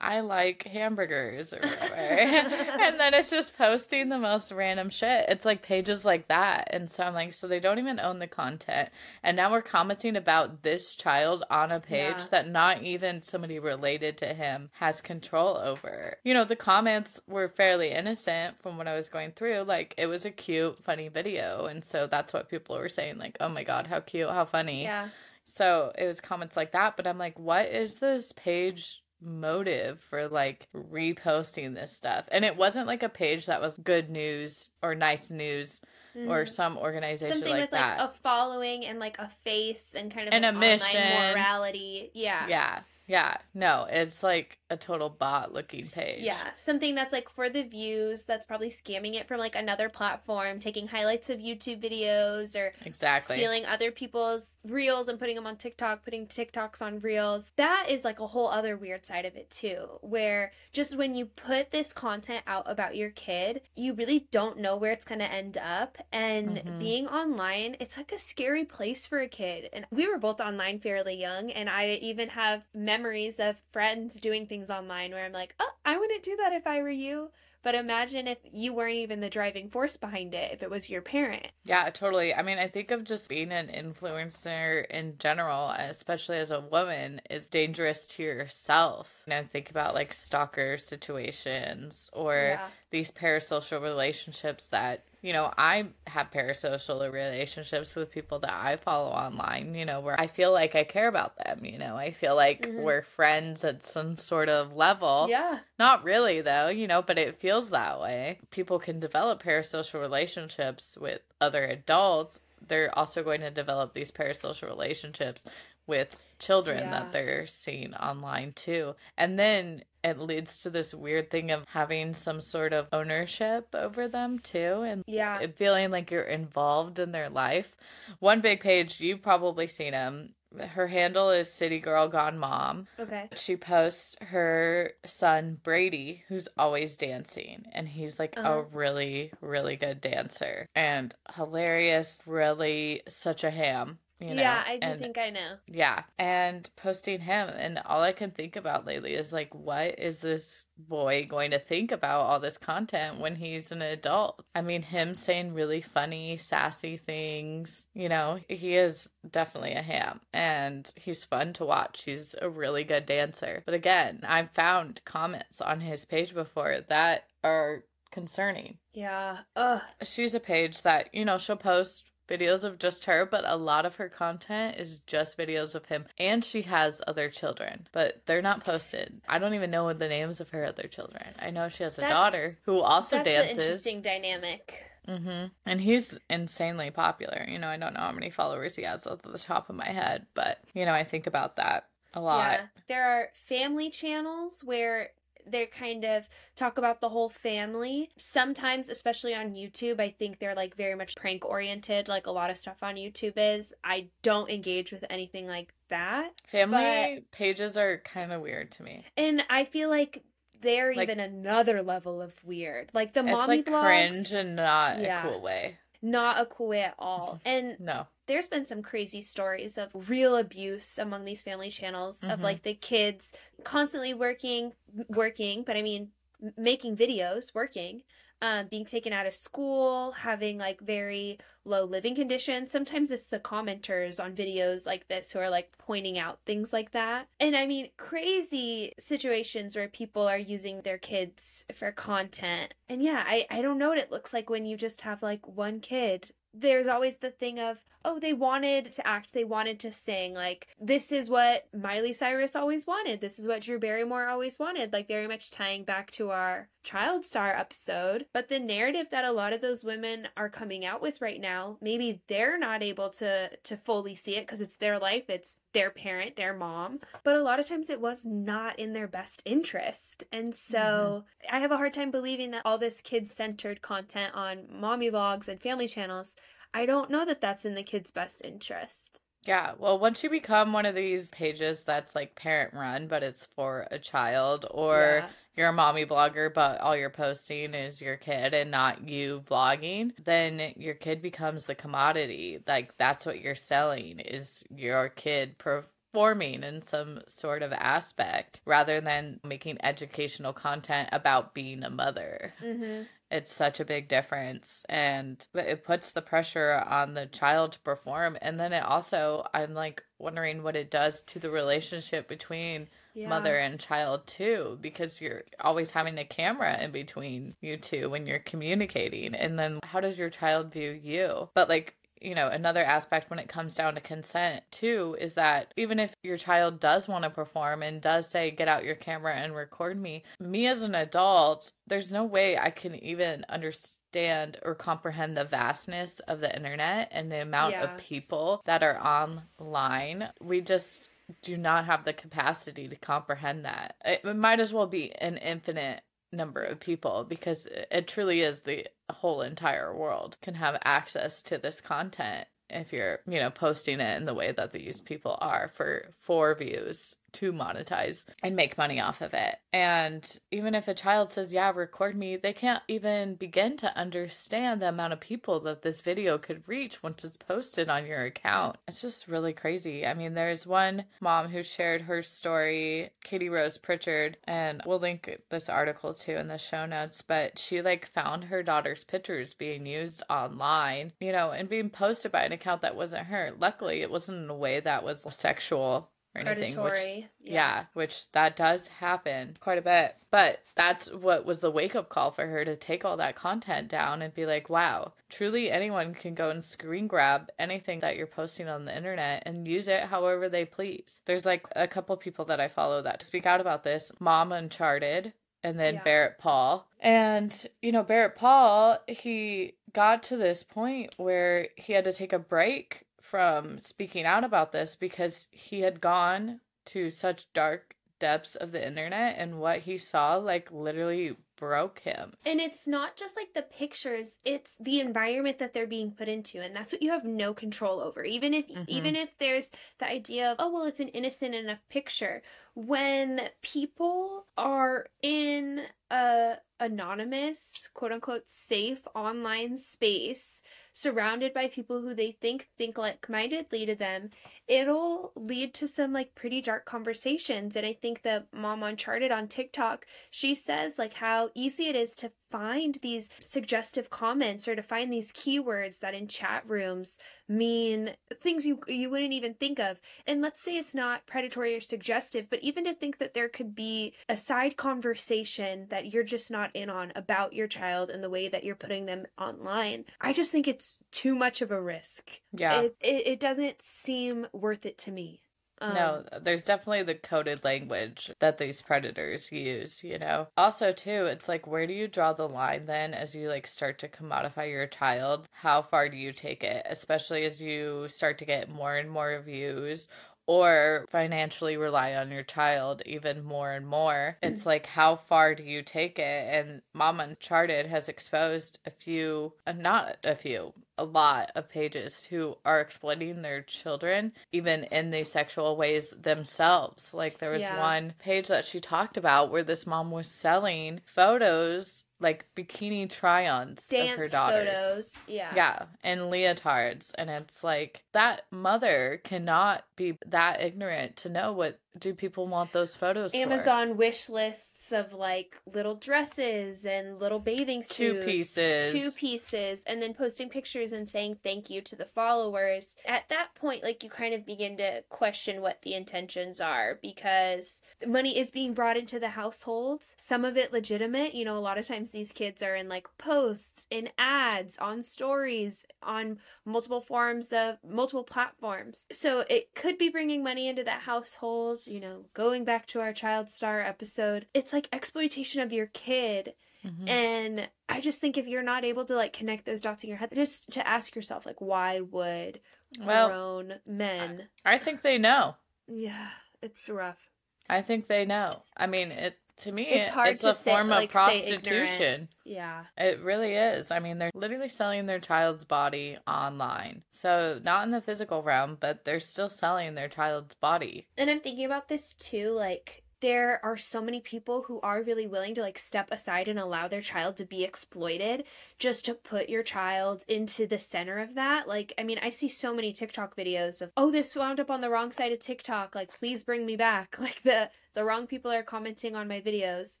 [0.02, 1.94] I like hamburgers or whatever.
[1.94, 5.26] and then it's just posting the most random shit.
[5.28, 6.68] It's like pages like that.
[6.72, 8.88] And so I'm like, so they don't even own the content.
[9.22, 12.26] And now we're commenting about this child on a page Yeah.
[12.32, 16.16] that not even somebody related to him has control over.
[16.24, 19.62] You know, the comments were fairly innocent from what I was going through.
[19.62, 21.66] Like, it was a cute, funny video.
[21.66, 24.82] And so that's what people were saying, like, oh my God, how cute, how funny.
[24.82, 25.10] Yeah.
[25.44, 30.28] So it was comments like that, but I'm like, what is this page motive for
[30.28, 32.24] like reposting this stuff?
[32.30, 35.80] And it wasn't like a page that was good news or nice news
[36.14, 36.48] or Mhm.
[36.48, 37.98] some organization something like with that.
[37.98, 41.32] like a following and like a face and kind of And an a online mission.
[41.32, 42.10] morality.
[42.14, 42.46] Yeah.
[42.48, 42.80] yeah.
[43.12, 43.36] Yeah.
[43.52, 46.22] No, it's like a total bot looking page.
[46.22, 50.58] Yeah, something that's like for the views, that's probably scamming it from like another platform,
[50.58, 53.36] taking highlights of YouTube videos or Exactly.
[53.36, 57.52] stealing other people's reels and putting them on TikTok, putting TikToks on reels.
[57.56, 61.26] That is like a whole other weird side of it too, where just when you
[61.26, 65.30] put this content out about your kid, you really don't know where it's going to
[65.30, 65.98] end up.
[66.12, 66.78] And Mhm.
[66.78, 69.68] being online, it's like a scary place for a kid.
[69.74, 73.01] And we were both online fairly young, and I even have memories
[73.38, 76.80] of friends doing things online where I'm like, oh, I wouldn't do that if I
[76.82, 77.30] were you.
[77.64, 81.00] But imagine if you weren't even the driving force behind it, if it was your
[81.00, 81.46] parent.
[81.64, 82.34] Yeah, totally.
[82.34, 87.20] I mean, I think of just being an influencer in general, especially as a woman,
[87.30, 89.22] is dangerous to yourself.
[89.26, 92.68] You know, think about like stalker situations or Yeah.
[92.90, 99.08] these parasocial relationships that, you know, I have parasocial relationships with people that I follow
[99.08, 102.34] online, you know, where I feel like I care about them, you know, I feel
[102.34, 102.82] like Mhm.
[102.82, 105.26] we're friends at some sort of level.
[105.30, 105.60] Yeah.
[105.78, 108.40] Not really, though, you know, but it feels that way.
[108.50, 112.40] People can develop parasocial relationships with other adults.
[112.66, 115.44] They're also going to develop these parasocial relationships
[115.86, 116.90] with children Yeah.
[116.90, 118.94] that they're seeing online too.
[119.16, 124.08] And then it leads to this weird thing of having some sort of ownership over
[124.08, 125.46] them too and Yeah.
[125.54, 127.76] feeling like you're involved in their life.
[128.18, 130.34] One big page, you've probably seen him.
[130.60, 132.86] Her handle is City Girl Gone Mom.
[132.98, 133.28] Okay.
[133.36, 138.50] She posts her son Brady, who's always dancing, and he's like Uh-huh.
[138.50, 143.98] a really, really good dancer and hilarious, really such a ham.
[144.20, 144.42] You know?
[144.42, 145.56] yeah, I do and, think I know.
[145.66, 150.20] yeah, and posting him, and all I can think about lately is like, what is
[150.20, 154.44] this boy going to think about all this content when he's an adult?
[154.54, 160.20] I mean, him saying really funny, sassy things, you know, he is definitely a ham,
[160.32, 162.04] and he's fun to watch.
[162.04, 163.62] He's a really good dancer.
[163.66, 169.38] But again, I've found comments on his page before that are concerning Yeah.
[169.56, 169.80] Ugh.
[170.02, 173.84] she's a page that you know she'll post videos of just her but a lot
[173.86, 176.06] of her content is just videos of him.
[176.18, 179.20] And she has other children but they're not posted.
[179.28, 181.26] I don't even know the names of her other children.
[181.38, 183.58] I know she has a That's- daughter who also That's an dances.
[183.64, 184.74] interesting dynamic.
[185.06, 187.44] hmm and he's insanely popular.
[187.48, 189.88] You know i don't know how many followers he has off the top of my
[189.88, 192.52] head but you know i think about that a lot.
[192.60, 192.66] Yeah.
[192.88, 195.10] There are family channels where
[195.46, 198.10] they kind of talk about the whole family.
[198.16, 202.50] Sometimes, especially on YouTube, I think they're like very much prank oriented, like a lot
[202.50, 203.72] of stuff on YouTube is.
[203.84, 206.32] I don't engage with anything like that.
[206.48, 210.22] family pages are kind of weird to me And I feel like
[210.62, 212.90] they're Like- even another level of weird.
[212.94, 213.82] Like the it's mommy like blogs.
[213.82, 215.26] cringe and not Yeah.
[215.26, 217.40] a cool way not a cool way at all.
[217.44, 218.06] And No.
[218.26, 222.42] there's been some crazy stories of real abuse among these family channels of Mhm.
[222.42, 223.32] like the kids
[223.64, 224.72] constantly working
[225.08, 226.12] working but i mean
[226.56, 228.02] making videos working
[228.42, 232.70] um, being taken out of school having like very low living conditions.
[232.72, 236.90] Sometimes it's the commenters on videos like this who are like pointing out things like
[236.90, 237.28] that.
[237.40, 242.74] And i mean crazy situations where people are using their kids for content.
[242.88, 245.46] And yeah i, I don't know what it looks like when you just have like
[245.46, 246.30] one kid.
[246.52, 250.68] There's always the thing of oh they wanted to act they wanted to sing like
[250.80, 255.08] this is what miley cyrus always wanted this is what drew barrymore always wanted like
[255.08, 258.26] very much tying back to our child star episode.
[258.32, 261.78] But the narrative that a lot of those women are coming out with right now
[261.80, 265.90] maybe they're not able to to fully see it because it's their life it's their
[265.90, 267.00] parent their mom.
[267.24, 270.24] But a lot of times it was not in their best interest.
[270.32, 271.56] And so mm-hmm.
[271.56, 275.60] i have a hard time believing that all this kid-centered content on mommy vlogs and
[275.60, 276.36] family channels
[276.74, 279.20] I don't know that that's in the kid's best interest.
[279.44, 283.46] Yeah, well, once you become one of these pages that's like parent run, but it's
[283.46, 285.30] for a child, or Yeah.
[285.56, 290.12] you're a mommy blogger, but all you're posting is your kid and not you vlogging,
[290.24, 292.62] then your kid becomes the commodity.
[292.66, 299.00] Like, that's what you're selling is your kid performing in some sort of aspect rather
[299.00, 303.02] than making educational content about being a mother Mm-hmm.
[303.32, 308.36] It's such a big difference and it puts the pressure on the child to perform
[308.42, 313.28] and then it also i'm like wondering what it does to the relationship between Yeah.
[313.28, 318.26] mother and child too because you're always having a camera in between you two when
[318.26, 322.82] you're communicating and then how does your child view you but like you know another
[322.84, 327.08] aspect when it comes down to consent too is that even if your child does
[327.08, 330.82] want to perform and does say get out your camera and record me me as
[330.82, 336.54] an adult there's no way i can even understand or comprehend the vastness of the
[336.54, 337.84] internet and the amount Yeah.
[337.94, 341.08] of people that are online we just
[341.42, 346.02] do not have the capacity to comprehend that it might as well be an infinite
[346.32, 351.58] number of people because it truly is the whole entire world can have access to
[351.58, 355.68] this content if you're you know posting it in the way that these people are
[355.68, 359.56] for for views to monetize and make money off of it.
[359.72, 364.80] And even if a child says yeah record me they can't even begin to understand
[364.80, 368.76] the amount of people that this video could reach once it's posted on your account.
[368.86, 370.06] It's just really crazy.
[370.06, 375.30] I mean there's one mom who shared her story katie rose pritchard and we'll link
[375.50, 379.86] this article too in the show notes but she like found her daughter's pictures being
[379.86, 383.52] used online you know and being posted by an account that wasn't her.
[383.58, 387.28] Luckily it wasn't in a way that was sexual or anything which Predatory.
[387.40, 387.84] yeah.
[387.94, 390.16] which that does happen quite a bit.
[390.30, 393.88] But that's what was the wake up call for her to take all that content
[393.88, 398.26] down and be like, wow, truly anyone can go and screen grab anything that you're
[398.26, 401.20] posting on the internet and use it however they please.
[401.26, 405.34] There's like a couple people that I follow that speak out about this Mom Uncharted
[405.64, 406.02] and then Yeah.
[406.02, 406.88] Barrett Paul.
[406.98, 412.32] And, you know, Barrett Paul, he got to this point where he had to take
[412.32, 418.56] a break from speaking out about this because he had gone to such dark depths
[418.56, 422.34] of the internet and what he saw like literally broke him.
[422.44, 426.60] And it's not just like the pictures, it's the environment that they're being put into
[426.60, 428.22] and that's what you have no control over.
[428.22, 428.84] Even if Mhm.
[428.86, 432.42] even if there's the idea of oh well it's an innocent enough picture
[432.74, 442.12] when people are in a anonymous, quote unquote safe online space surrounded by people who
[442.12, 444.30] they think think like mindedly to them,
[444.66, 447.76] it'll lead to some like pretty dark conversations.
[447.76, 452.14] And I think that Mom Uncharted on TikTok, she says like how easy it is
[452.16, 458.14] to find these suggestive comments or to find these keywords that in chat rooms mean
[458.40, 459.98] things you you wouldn't even think of.
[460.26, 463.74] And let's say it's not predatory or suggestive, but even to think that there could
[463.74, 468.30] be a side conversation that you're just not in on about your child and the
[468.30, 470.04] way that you're putting them online.
[470.20, 472.40] I just think it's too much of a risk.
[472.52, 472.82] Yeah.
[472.82, 475.40] It it, it doesn't seem worth it to me.
[475.82, 480.48] Um, no, there's definitely the coded language that these predators use, you know.
[480.56, 483.98] Also, too, it's like where do you draw the line then as you like start
[483.98, 485.48] to commodify your child?
[485.52, 489.40] How far do you take it, especially as you start to get more and more
[489.40, 490.08] views
[490.46, 494.36] or financially rely on your child even more and more.
[494.42, 496.54] It's like how far do you take it?
[496.54, 502.24] And Mom Uncharted has exposed a few, uh, not a few, a lot of pages
[502.24, 507.14] who are exploiting their children even in these sexual ways themselves.
[507.14, 507.78] Like there was Yeah.
[507.78, 513.84] one page that she talked about where this mom was selling photos like bikini try-ons
[513.92, 514.68] of her daughters.
[514.68, 515.22] photos.
[515.26, 515.52] Yeah.
[515.56, 517.10] Yeah, and leotards.
[517.18, 522.72] And it's like that mother cannot be that ignorant to know what do people want
[522.72, 523.36] those photos for.
[523.38, 528.92] Amazon wish lists of like little dresses and little bathing suits, Two pieces.
[528.92, 532.96] two pieces, and then posting pictures and saying thank you to the followers.
[533.06, 537.82] At that point, like you kind of begin to question what the intentions are because
[538.06, 540.02] money is being brought into the household.
[540.16, 541.34] Some of it legitimate.
[541.34, 545.02] You know, a lot of times these kids are in like posts, in ads, on
[545.02, 549.06] stories, on multiple forms of multiple platforms.
[549.12, 553.12] So it could be bringing money into that household you know, going back to our
[553.12, 556.54] child star episode, it's like exploitation of your kid.
[556.84, 557.08] Mhm.
[557.08, 560.18] And I just think if you're not able to like connect those dots in your
[560.18, 562.60] head, just to ask yourself, like, why would
[563.00, 564.48] Well, grown men?
[564.64, 565.56] I think they know.
[565.88, 566.30] Yeah,
[566.62, 567.30] it's rough.
[567.68, 568.62] I think they know.
[568.76, 571.38] I mean, it to me, It's hard it's to a say- form like, of say
[571.40, 571.64] ignorant.
[571.64, 572.28] prostitution.
[572.44, 572.84] Yeah.
[572.96, 573.90] It really is.
[573.90, 577.02] I mean, they're literally selling their child's body online.
[577.12, 581.06] So, not in the physical realm, but they're still selling their child's body.
[581.16, 585.28] And I'm thinking about this too, like there are so many people who are really
[585.28, 588.42] willing to like step aside and allow their child to be exploited
[588.80, 591.68] just to put your child into the center of that.
[591.68, 594.80] Like, I mean, I see so many TikTok videos of, oh, this wound up on
[594.80, 595.94] the wrong side of TikTok.
[595.94, 597.16] Like, please bring me back.
[597.20, 600.00] Like the the wrong people are commenting on my videos.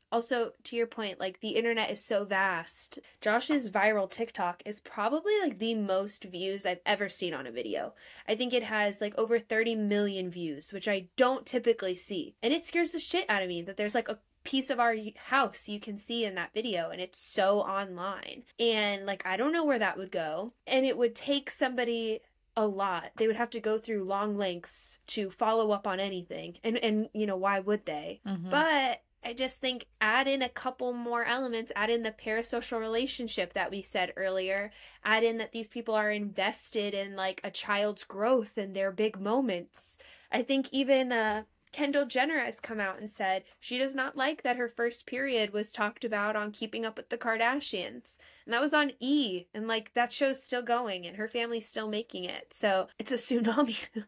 [0.10, 2.98] Also, to your point, like the internet is so vast.
[3.20, 7.94] Josh's viral TikTok is probably like the most views I've ever seen on a video.
[8.26, 12.34] I think it has like over 30 million views, which I don't typically see.
[12.42, 14.96] And it scares the shit out of me that there's like a piece of our
[15.16, 18.42] house you can see in that video and it's so online.
[18.58, 20.52] And like I don't know where that would go.
[20.66, 22.20] And it would take somebody
[22.56, 23.12] a lot.
[23.16, 26.58] They would have to go through long lengths to follow up on anything.
[26.64, 28.20] And and you know, why would they?
[28.26, 28.50] Mhm.
[28.50, 33.52] But I just think add in a couple more elements, add in the parasocial relationship
[33.52, 34.72] that we said earlier,
[35.04, 39.18] add in that these people are invested in like a child's growth and their big
[39.20, 39.98] moments.
[40.30, 44.42] I think even uh Kendall Jenner has come out and said she does not like
[44.42, 48.18] that her first period was talked about on Keeping Up with the Kardashians.
[48.44, 49.46] And that was on E.
[49.54, 52.52] And like that show's still going and her family's still making it.
[52.52, 53.78] So it's a tsunami.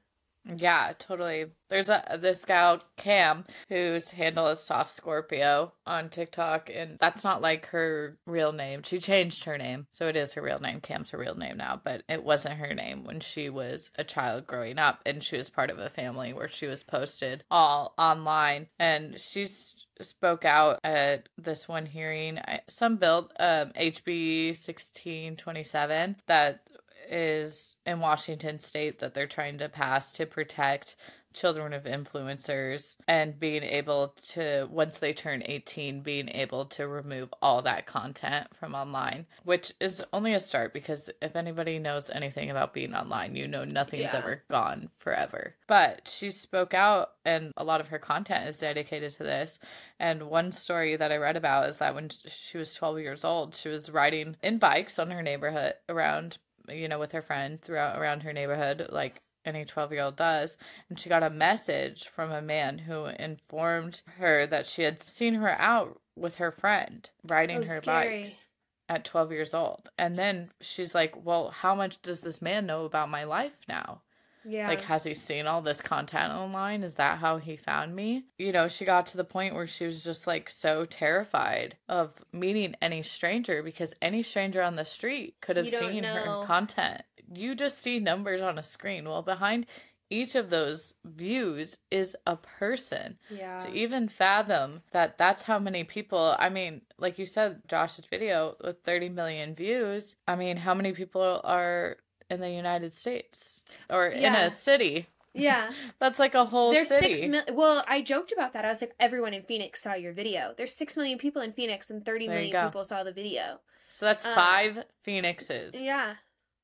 [0.47, 1.47] Yeah, totally.
[1.71, 7.41] There's a this gal Cam whose handle is Soft Scorpio on TikTok, and that's not
[7.41, 8.83] like her real name.
[8.83, 10.81] She changed her name, so it is her real name.
[10.81, 14.47] Cam's her real name now, but it wasn't her name when she was a child
[14.47, 18.67] growing up, and she was part of a family where she was posted all online,
[18.79, 26.67] and she's spoke out at this one hearing some bill um hb 1627 that
[27.11, 30.97] is in Washington state that they're trying to pass to protect
[31.33, 31.83] children of
[32.29, 37.87] influencers and being able to once they turn 18 being able to remove all that
[37.87, 42.95] content from online which is only a start because if anybody knows anything about being
[42.95, 44.17] online you know nothing's Yeah.
[44.19, 49.13] ever gone forever but she spoke out and a lot of her content is dedicated
[49.15, 49.59] to this
[49.99, 53.55] and one story that I read about is that when she was 12 years old,
[53.55, 56.37] she was riding in bikes on her neighborhood around,
[56.69, 60.57] you know, with her friend throughout around her neighborhood, like any 12 year old does.
[60.89, 65.35] And she got a message from a man who informed her that she had seen
[65.35, 68.23] her out with her friend riding Oh, her scary.
[68.23, 68.47] bikes
[68.89, 69.91] at 12 years old.
[69.99, 74.03] And then she's like, Well, how much does this man know about my life now?
[74.45, 74.69] Yeah.
[74.69, 76.83] Like, has he seen all this content online?
[76.83, 78.25] Is that how he found me?
[78.39, 82.13] You know, she got to the point where she was just like so terrified of
[82.33, 86.15] meeting any stranger because any stranger on the street could have seen know.
[86.15, 87.03] her content.
[87.35, 89.09] You just see numbers on a screen.
[89.09, 89.67] Well, behind
[90.11, 93.19] each of those views is a person.
[93.31, 93.59] yeah.
[93.59, 98.57] To even fathom that that's how many people, I mean, like you said, Josh's video
[98.63, 101.97] with 30 million views, I mean, how many people are
[102.31, 105.07] in the United States or in a city?
[105.35, 105.71] yeah.
[105.99, 107.15] That's like a whole There's city.
[107.15, 107.57] six million.
[107.57, 108.65] Well, I joked about that.
[108.65, 110.55] I was like, everyone in Phoenix saw your video.
[110.57, 113.61] There's six million people in Phoenix, and thirty There million people saw the video.
[113.89, 116.15] so that's Um, five Phoenixes, Yeah,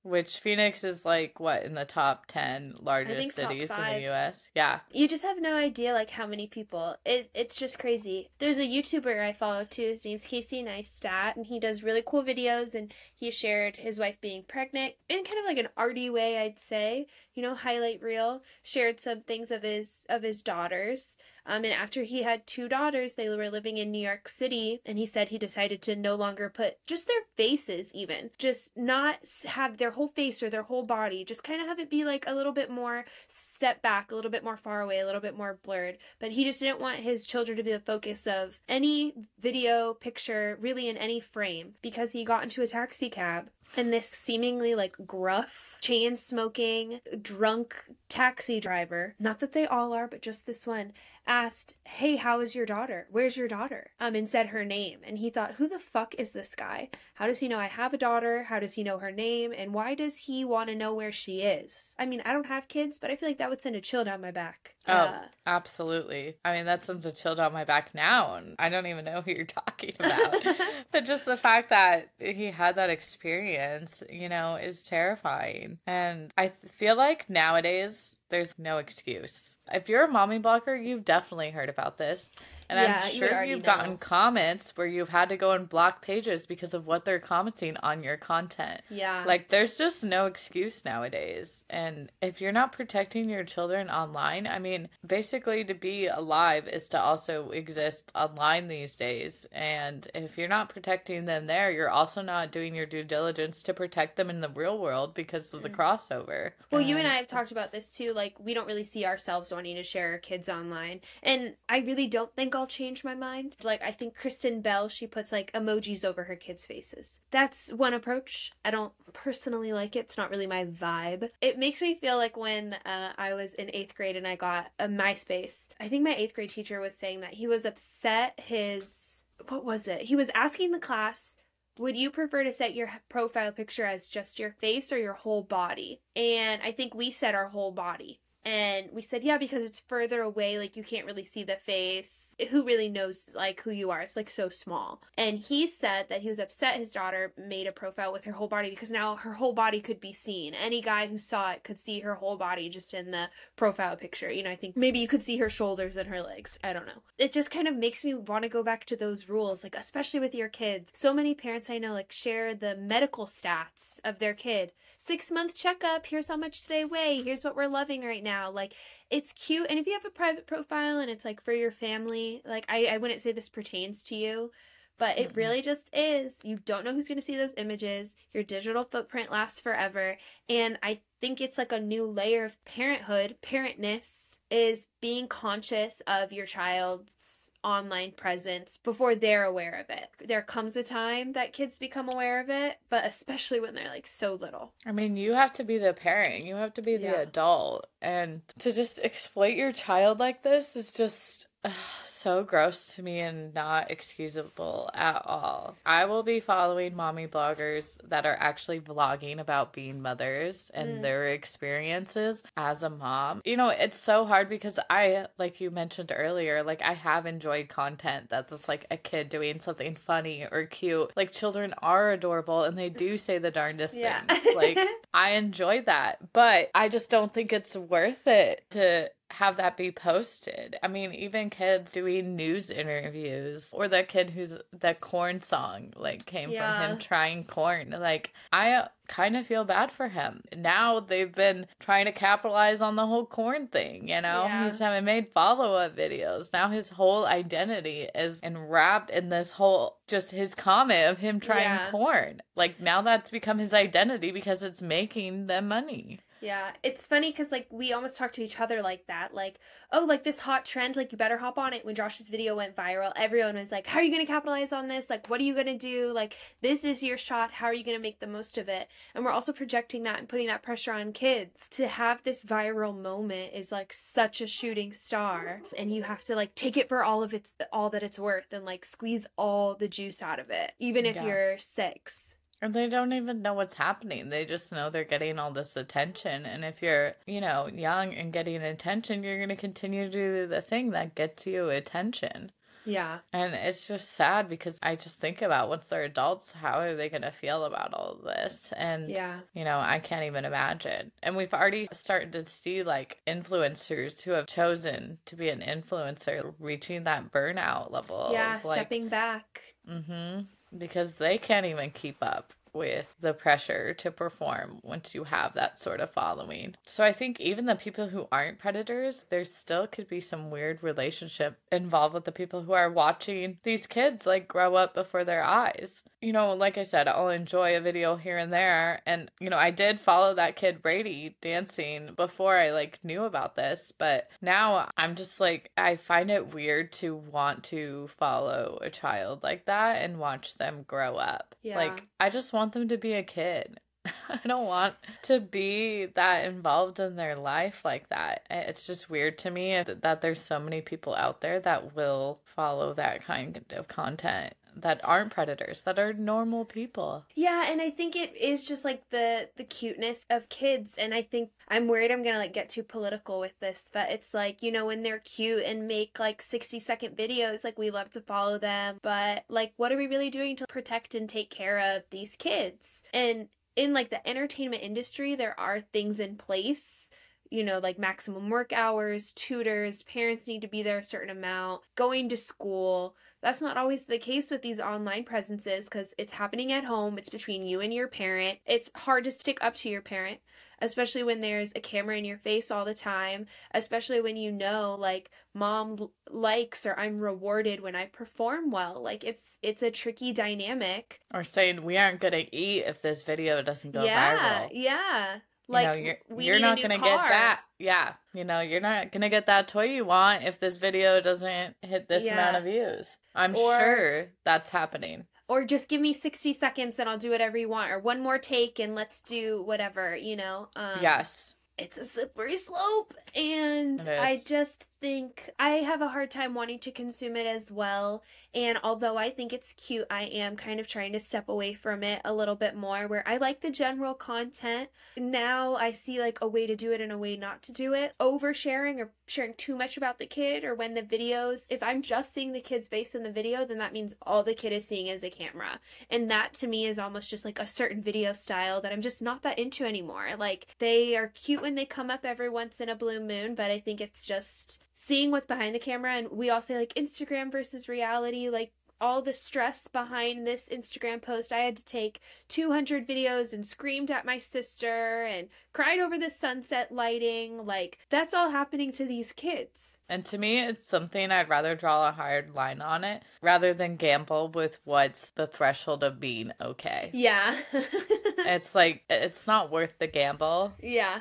[0.03, 4.49] which Phoenix is like what in the top 10 largest cities in the US?
[4.55, 4.81] Yeah.
[4.93, 6.97] you just have no idea like how many people.
[7.05, 8.31] It it's just crazy.
[8.39, 9.83] There's a YouTuber I follow too.
[9.83, 12.75] His name's Casey Neistat, and he does really cool videos.
[12.75, 16.59] And he shared his wife being pregnant in kind of like an arty way, I'd
[16.59, 17.07] say.
[17.41, 18.43] You know, highlight reel.
[18.63, 21.17] Shared some things of his of his daughters.
[21.47, 24.99] Um, and after he had two daughters, they were living in New York City, and
[24.99, 29.79] he said he decided to no longer put just their faces, even just not have
[29.79, 32.35] their whole face or their whole body, just kind of have it be like a
[32.35, 35.59] little bit more step back, a little bit more far away, a little bit more
[35.63, 35.97] blurred.
[36.19, 40.59] But he just didn't want his children to be the focus of any video, picture,
[40.61, 44.97] really in any frame, because he got into a taxi cab and this seemingly like
[45.07, 47.77] gruff, chain smoking, drunk
[48.09, 50.93] taxi driver, not that they all are, but just this one,
[51.27, 53.07] asked, Hey, how is your daughter?
[53.11, 53.91] Where's your daughter?
[54.01, 55.01] Um, and said her name.
[55.05, 56.91] And he thought, Who the fuck is this guy?
[57.15, 58.45] How does he know I have a daughter?
[58.45, 59.53] How does he know her name?
[59.57, 61.95] And why does he want to know where she is?
[61.99, 64.05] I mean, I don't have kids, but I feel like that would send a chill
[64.05, 64.75] down my back.
[64.89, 66.37] Oh, Uh, absolutely.
[66.45, 69.21] I mean, that sends a chill down my back now, and I don't even know
[69.21, 70.43] who you're talking about.
[70.93, 75.79] but just the fact that he had that experience, you know, is terrifying.
[75.87, 79.57] And I th- feel like nowadays there's no excuse.
[79.73, 82.31] If you're a mommy blocker, you've definitely heard about this.
[82.71, 86.47] And Yeah, I'm sure you've gotten comments where you've had to go and block pages
[86.47, 88.83] because of what they're commenting on your content.
[88.89, 89.25] yeah.
[89.27, 91.65] Like, there's just no excuse nowadays.
[91.69, 96.89] And if you're not protecting your children online, I mean, basically, to be alive is
[96.91, 99.47] to also exist online these days.
[99.51, 103.75] And if you're not protecting them there, you're also not doing your due diligence to
[103.75, 105.75] protect them in the real world because of the mm.
[105.75, 106.53] crossover.
[106.71, 108.13] Well, you and I have talked about this too.
[108.13, 111.01] Like, we don't really see ourselves wanting to share our kids online.
[111.25, 113.57] And I really don't think I'll change my mind.
[113.63, 117.19] Like, I think Kristen Bell, she puts like emojis over her kids' faces.
[117.31, 118.53] That's one approach.
[118.67, 120.01] I don't personally like it.
[120.01, 121.31] It's not really my vibe.
[121.41, 124.71] It makes me feel like when uh, I was in eighth grade and I got
[124.79, 129.25] a MySpace, I think my eighth grade teacher was saying that he was upset his.
[129.49, 130.03] What was it?
[130.03, 131.39] He was asking the class
[131.79, 135.43] would you prefer to set your profile picture as just your face or your whole
[135.43, 136.03] body?
[136.15, 138.21] And I think we said our whole body.
[138.45, 142.35] And we said, yeah, because it's further away, like you can't really see the face.
[142.51, 144.01] Who really knows like who you are?
[144.01, 145.03] It's like so small.
[145.19, 148.49] And he said that he was upset his daughter made a profile with her whole
[148.49, 150.55] body because now her whole body could be seen.
[150.55, 154.31] Any guy who saw it could see her whole body just in the profile picture.
[154.31, 156.59] You know, I think maybe you could see her shoulders and her legs.
[156.65, 157.03] I don't know.
[157.19, 160.21] It just kind of makes me want to go back to those rules, like especially
[160.21, 160.91] with your kids.
[160.95, 164.73] So many parents I know like share the medical stats of their kid.
[164.97, 168.30] Six month checkup, here's how much they weigh, here's what we're loving right now.
[168.53, 168.75] Like
[169.11, 169.67] it's cute.
[169.69, 172.87] And if you have a private profile and it's like for your family, like I,
[172.87, 174.51] I wouldn't say this pertains to you.
[175.01, 176.39] But it really just is.
[176.45, 178.17] You don't know who's going to see those images.
[178.35, 180.19] Your digital footprint lasts forever.
[180.49, 186.33] And I think it's like a new layer of parenthood, parentness, is being conscious of
[186.33, 190.09] your child's online presence before they're aware of it.
[190.27, 194.07] There comes a time that kids become aware of it, but especially when they're like
[194.07, 194.73] so little.
[194.87, 197.21] I mean, you have to be the parent, you have to be the Yeah.
[197.21, 197.87] adult.
[198.03, 201.73] And to just exploit your child like this is just ugh,
[202.05, 205.77] so gross to me and not excusable at all.
[205.87, 211.03] I will be following mommy bloggers that are actually vlogging about being mothers and Mm.
[211.03, 213.43] their experiences as a mom.
[213.45, 217.69] You know, it's so hard because I, like you mentioned earlier, like I have enjoyed
[217.69, 221.13] content that's just like a kid doing something funny or cute.
[221.17, 224.21] Like children are adorable and they do say the darndest Yeah.
[224.27, 224.55] things.
[224.55, 224.79] Like
[225.15, 229.91] I enjoy that, but I just don't think it's worth it to have that be
[229.93, 230.77] posted.
[230.83, 236.27] I mean, even kids doing news interviews or the kid who's the corn song like
[236.27, 236.81] came Yeah.
[236.81, 237.95] from him trying corn.
[237.99, 240.43] Like I uh, kind of feel bad for him.
[240.57, 244.45] Now they've been trying to capitalize on the whole corn thing, you know?
[244.45, 244.65] Yeah.
[244.69, 246.53] He's having made follow-up videos.
[246.53, 251.63] Now his whole identity is enwrapped in this whole just his comment of him trying
[251.65, 251.91] Yeah.
[251.91, 252.43] corn.
[252.57, 256.21] Like now that's become his identity because it's making them money.
[256.41, 259.35] Yeah, it's funny because like we almost talk to each other like that.
[259.35, 259.59] Like,
[259.93, 261.85] oh, like this hot trend, like you better hop on it.
[261.85, 264.89] When Josh's video went viral, everyone was like, "How are you going to capitalize on
[264.89, 265.11] this?
[265.11, 266.13] Like, what are you going to do?
[266.13, 267.51] Like, this is your shot.
[267.51, 270.19] How are you going to make the most of it?" And we're also projecting that
[270.19, 274.47] and putting that pressure on kids to have this viral moment is like such a
[274.47, 278.03] shooting star, and you have to like take it for all of its all that
[278.03, 281.27] it's worth and like squeeze all the juice out of it, even if Yeah.
[281.27, 282.35] you're six.
[282.63, 284.29] And they don't even know what's happening.
[284.29, 286.45] They just know they're getting all this attention.
[286.45, 290.47] And if you're, you know, young and getting attention, you're going to continue to do
[290.47, 292.53] the thing that gets you attention.
[292.85, 293.19] Yeah.
[293.33, 297.09] And it's just sad because I just think about once they're adults, how are they
[297.09, 298.73] going to feel about all of this?
[298.77, 299.41] And, Yeah.
[299.55, 301.13] you know, I can't even imagine.
[301.23, 306.55] And we've already started to see like influencers who have chosen to be an influencer
[306.59, 308.31] reaching that burnout level.
[308.33, 309.75] Yeah, of, like, stepping back.
[309.89, 310.43] Mm-hmm.
[310.77, 312.53] Because they can't even keep up.
[312.73, 316.77] with the pressure to perform once you have that sort of following.
[316.87, 320.81] So I think even the people who aren't predators, there still could be some weird
[320.83, 325.43] relationship involved with the people who are watching these kids like grow up before their
[325.43, 326.05] eyes.
[326.21, 329.01] You know, like I said, I'll enjoy a video here and there.
[329.07, 333.57] And, you know, I did follow that kid Brady dancing before I like knew about
[333.57, 338.91] this, but now I'm just like, I find it weird to want to follow a
[338.91, 341.55] child like that and watch them grow up.
[341.63, 341.77] Yeah.
[341.77, 343.81] Like, I just want them to be a kid.
[344.29, 348.47] I don't want to be that involved in their life like that.
[348.51, 352.95] It's just weird to me that there's so many people out there that will follow
[352.95, 358.17] that kind of content that aren't predators that are normal people yeah and i think
[358.17, 362.23] it is just like the the cuteness of kids and i think i'm worried i'm
[362.23, 365.63] gonna like get too political with this but it's like you know when they're cute
[365.65, 369.93] and make like 60 second videos like we love to follow them but like what
[369.93, 374.11] are we really doing to protect and take care of these kids and in like
[374.11, 377.11] the entertainment industry there are things in place
[377.51, 381.83] you know, like maximum work hours, tutors, parents need to be there a certain amount,
[381.97, 383.17] going to school.
[383.43, 387.17] That's not always the case with these online presences because it's happening at home.
[387.17, 388.59] It's between you and your parent.
[388.67, 390.41] It's hard to stick up to your parent,
[390.81, 394.95] especially when there's a camera in your face all the time, especially when you know
[394.99, 399.03] like mom likes or I'm rewarded when I perform well.
[399.03, 401.21] Like it's it's a tricky dynamic.
[401.33, 404.69] Or saying we aren't going to eat if this video doesn't go yeah, viral.
[404.73, 405.39] Yeah.
[405.71, 407.61] Like you know, you're, you're not gonna get that.
[407.79, 411.77] Yeah, you know, you're not gonna get that toy you want if this video doesn't
[411.83, 412.33] hit this yeah.
[412.33, 413.07] amount of views.
[413.35, 415.27] I'm or, sure that's happening.
[415.49, 418.39] Or just give me 60 seconds and I'll do whatever you want, or one more
[418.39, 420.69] take and let's do whatever, you know?
[420.77, 421.55] Um, yes.
[421.77, 423.15] It's a slippery slope.
[423.35, 428.23] And I just think I have a hard time wanting to consume it as well.
[428.55, 432.03] And although I think it's cute, I am kind of trying to step away from
[432.03, 434.91] it a little bit more where I like the general content.
[435.17, 437.95] Now I see like a way to do it and a way not to do
[437.95, 438.13] it.
[438.21, 442.35] Oversharing or sharing too much about the kid or when the videos, if I'm just
[442.35, 445.07] seeing the kid's face in the video, then that means all the kid is seeing
[445.07, 445.81] is a camera.
[446.11, 449.23] And that to me is almost just like a certain video style that I'm just
[449.23, 450.29] not that into anymore.
[450.37, 453.71] Like they are cute when they come up every once in a blue moon, but
[453.71, 457.51] I think it's just seeing what's behind the camera and we all say like Instagram
[457.51, 458.71] versus reality like
[459.01, 461.53] all the stress behind this Instagram post.
[461.53, 466.29] I had to take 200 videos and screamed at my sister and cried over the
[466.29, 467.65] sunset lighting.
[467.65, 469.97] Like, that's all happening to these kids.
[470.11, 473.97] And to me, it's something I'd rather draw a hard line on it rather than
[473.97, 477.09] gamble with what's the threshold of being okay.
[477.15, 477.59] Yeah.
[477.73, 480.75] it's like, it's not worth the gamble.
[480.83, 481.21] Yeah.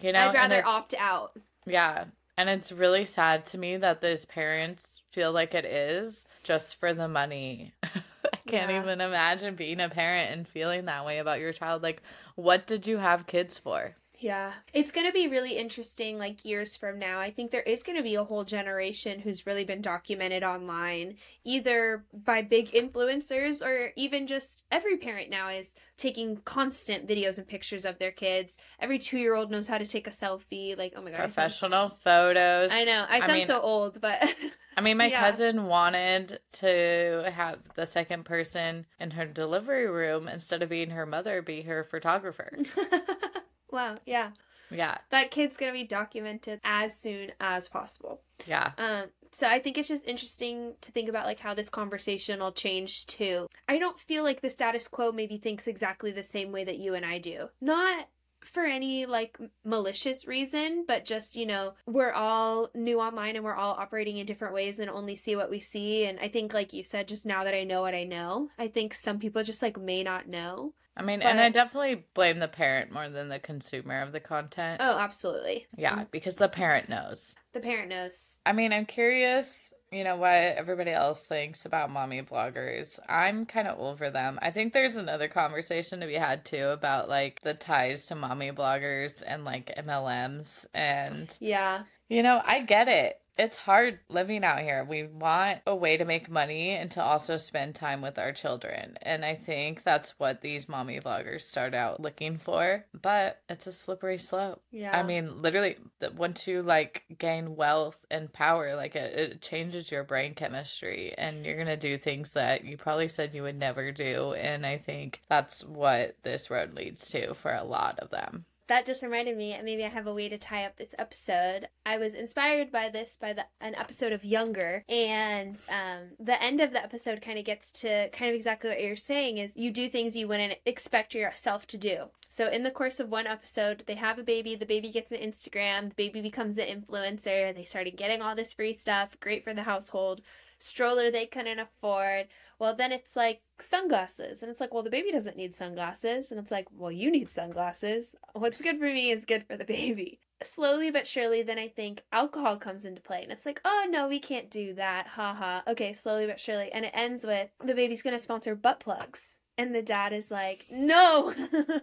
[0.00, 1.36] You know, I'd rather opt out.
[1.66, 2.06] Yeah.
[2.38, 6.94] And it's really sad to me that those parents feel like it is just for
[6.94, 7.74] the money.
[7.82, 8.80] I can't yeah.
[8.80, 11.82] even imagine being a parent and feeling that way about your child.
[11.82, 12.00] Like,
[12.36, 13.96] what did you have kids for?
[14.20, 14.52] Yeah.
[14.72, 17.20] It's going to be really interesting, like years from now.
[17.20, 21.16] I think there is going to be a whole generation who's really been documented online,
[21.44, 27.46] either by big influencers or even just every parent now is taking constant videos and
[27.46, 28.58] pictures of their kids.
[28.80, 30.76] Every two year old knows how to take a selfie.
[30.76, 31.18] Like, oh my God.
[31.18, 32.70] Professional I photos.
[32.72, 33.06] I know.
[33.08, 34.22] I sound I mean, so old, but.
[34.76, 35.30] I mean, my yeah.
[35.30, 41.04] cousin wanted to have the second person in her delivery room instead of being her
[41.04, 42.56] mother, be her photographer.
[43.70, 44.30] Wow, yeah.
[44.70, 44.98] Yeah.
[45.10, 48.20] That kid's going to be documented as soon as possible.
[48.46, 48.72] Yeah.
[48.78, 52.52] Um so I think it's just interesting to think about like how this conversation will
[52.52, 53.46] change too.
[53.68, 56.94] I don't feel like the status quo maybe thinks exactly the same way that you
[56.94, 57.48] and I do.
[57.60, 58.08] Not
[58.44, 63.54] for any like malicious reason, but just, you know, we're all new online and we're
[63.54, 66.06] all operating in different ways and only see what we see.
[66.06, 68.68] And I think, like you said, just now that I know what I know, I
[68.68, 70.72] think some people just like may not know.
[70.98, 71.26] I mean, but...
[71.26, 74.80] and I definitely blame the parent more than the consumer of the content.
[74.84, 75.66] Oh, absolutely.
[75.76, 76.02] Yeah, mm-hmm.
[76.10, 77.34] because the parent knows.
[77.52, 78.38] The parent knows.
[78.44, 82.98] I mean, I'm curious, you know, what everybody else thinks about mommy bloggers.
[83.08, 84.38] I'm kind of over them.
[84.42, 88.50] I think there's another conversation to be had too about like the ties to mommy
[88.50, 91.84] bloggers and like MLMs and Yeah.
[92.08, 94.84] You know, I get it it's hard living out here.
[94.84, 98.98] We want a way to make money and to also spend time with our children.
[99.00, 102.84] And I think that's what these mommy vloggers start out looking for.
[103.00, 104.60] But it's a slippery slope.
[104.72, 104.98] Yeah.
[104.98, 105.76] I mean, literally,
[106.16, 111.46] once you like gain wealth and power, like it, it changes your brain chemistry and
[111.46, 114.32] you're going to do things that you probably said you would never do.
[114.32, 118.46] And I think that's what this road leads to for a lot of them.
[118.68, 121.68] That just reminded me, and maybe I have a way to tie up this episode.
[121.84, 126.60] I was inspired by this by the an episode of Younger, and um, the end
[126.60, 129.70] of the episode kind of gets to kind of exactly what you're saying is you
[129.70, 132.04] do things you wouldn't expect yourself to do.
[132.30, 135.18] So in the course of one episode, they have a baby, the baby gets an
[135.18, 139.54] Instagram, the baby becomes an influencer, they started getting all this free stuff, great for
[139.54, 140.20] the household,
[140.58, 142.28] stroller they couldn't afford.
[142.58, 144.42] Well, then it's like sunglasses.
[144.42, 146.30] And it's like, well, the baby doesn't need sunglasses.
[146.30, 148.14] And it's like, well, you need sunglasses.
[148.32, 150.20] What's good for me is good for the baby.
[150.42, 153.22] Slowly but surely, then I think alcohol comes into play.
[153.22, 155.06] And it's like, oh, no, we can't do that.
[155.08, 155.62] Ha ha.
[155.66, 156.70] Okay, slowly but surely.
[156.72, 159.38] And it ends with the baby's going to sponsor butt plugs.
[159.58, 161.34] And the dad is like, no,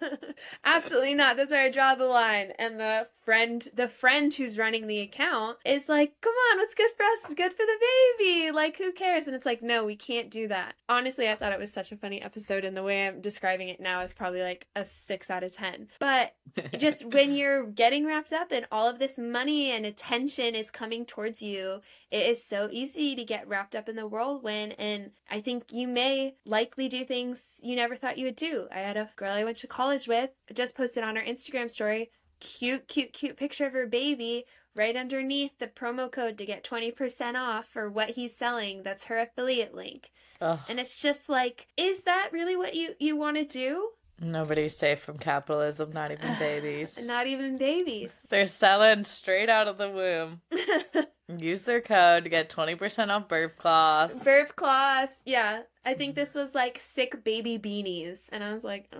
[0.64, 1.36] absolutely not.
[1.36, 2.54] That's where I draw the line.
[2.58, 6.92] And the friend, the friend who's running the account is like, come on, what's good
[6.96, 7.80] for us is good for the
[8.18, 8.52] baby.
[8.52, 9.28] Like, who cares?
[9.28, 10.76] And it's like, no, we can't do that.
[10.88, 12.64] Honestly, I thought it was such a funny episode.
[12.64, 15.90] And the way I'm describing it now is probably like a six out of 10.
[16.00, 16.34] But
[16.78, 21.06] just when you're getting wrapped up in all of this money and attention is coming
[21.06, 24.76] towards you, it is so easy to get wrapped up in the whirlwind.
[24.80, 28.68] And I think you may likely do things you never thought you would do.
[28.72, 32.12] I had a girl I went to college with just posted on her Instagram story
[32.40, 34.46] cute, cute, cute picture of her baby
[34.76, 38.84] right underneath the promo code to get 20% off for what he's selling.
[38.84, 40.12] That's her affiliate link.
[40.42, 40.60] Ugh.
[40.68, 43.90] And it's just like, is that really what you, you want to do?
[44.20, 46.98] Nobody's safe from capitalism, not even babies.
[47.02, 48.22] Not even babies.
[48.30, 50.42] They're selling straight out of the womb.
[51.28, 54.24] Use their code to get 20% off burp cloths.
[54.24, 55.22] Burp cloths.
[55.26, 55.64] Yeah.
[55.84, 58.30] I think this was like sick baby beanies.
[58.32, 58.94] And I was like.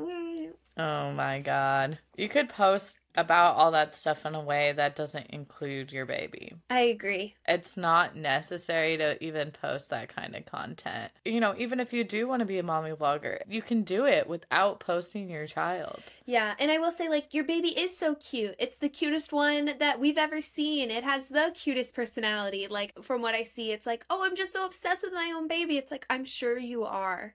[0.78, 2.00] Oh my god.
[2.18, 6.54] You could post about all that stuff in a way that doesn't include your baby.
[6.70, 7.34] I agree.
[7.48, 11.12] It's not necessary to even post that kind of content.
[11.24, 14.06] You know, even if you do want to be a mommy vlogger, you can do
[14.06, 16.02] it without posting your child.
[16.26, 18.56] Yeah, and I will say, like, your baby is so cute.
[18.60, 20.92] It's the cutest one that we've ever seen.
[20.92, 22.68] It has the cutest personality.
[22.70, 25.48] Like, from what I see, it's like, oh, I'm just so obsessed with my own
[25.48, 25.78] baby.
[25.78, 27.34] It's like, I'm sure you are.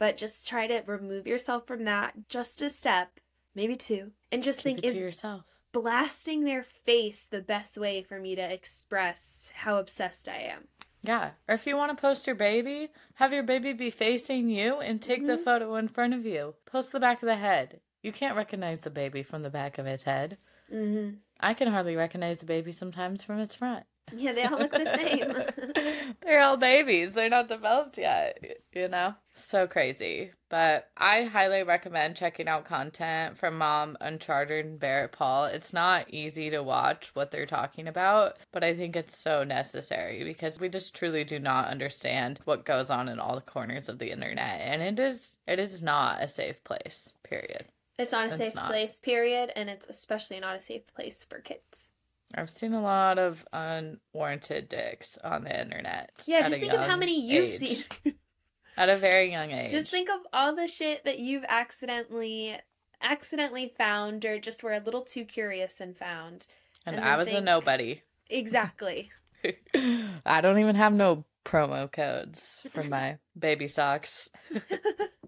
[0.00, 3.20] But just try to remove yourself from that just a step,
[3.54, 5.42] maybe two, and just Keep think, is yourself.
[5.72, 10.68] blasting their face the best way for me to express how obsessed I am?
[11.02, 11.32] Yeah.
[11.46, 15.02] Or if you want to post your baby, have your baby be facing you and
[15.02, 16.54] take the photo in front of you.
[16.64, 17.80] Post the back of the head.
[18.02, 20.38] You can't recognize the baby from the back of its head.
[20.72, 21.16] Mm-hmm.
[21.40, 23.84] I can hardly recognize the baby sometimes from its front.
[24.16, 26.14] Yeah, they all look the same.
[26.22, 27.12] They're all babies.
[27.12, 28.38] They're not developed yet,
[28.72, 29.14] you know?
[29.34, 30.32] So crazy.
[30.48, 35.46] But I highly recommend checking out content from Mom Uncharted and Barrett Paul.
[35.46, 40.24] It's not easy to watch what they're talking about, but I think it's so necessary
[40.24, 43.98] because we just truly do not understand what goes on in all the corners of
[43.98, 44.60] the internet.
[44.60, 47.12] And it is it is not a safe place.
[47.22, 47.66] Period.
[47.98, 48.66] It's not a It's safe not.
[48.70, 51.92] place, period, and it's especially not a safe place for kids.
[52.34, 56.10] I've seen a lot of unwarranted dicks on the internet.
[56.26, 57.86] Yeah, just think of how many you've age.
[58.04, 58.14] seen.
[58.76, 59.72] At a very young age.
[59.72, 62.56] Just think of all the shit that you've accidentally
[63.02, 66.46] accidentally found or just were a little too curious and found.
[66.86, 68.02] And, and I was a nobody.
[68.28, 69.10] Exactly.
[70.26, 74.28] I don't even have no promo codes for my baby socks.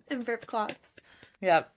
[0.09, 0.99] and burp cloths.
[1.41, 1.73] Yep.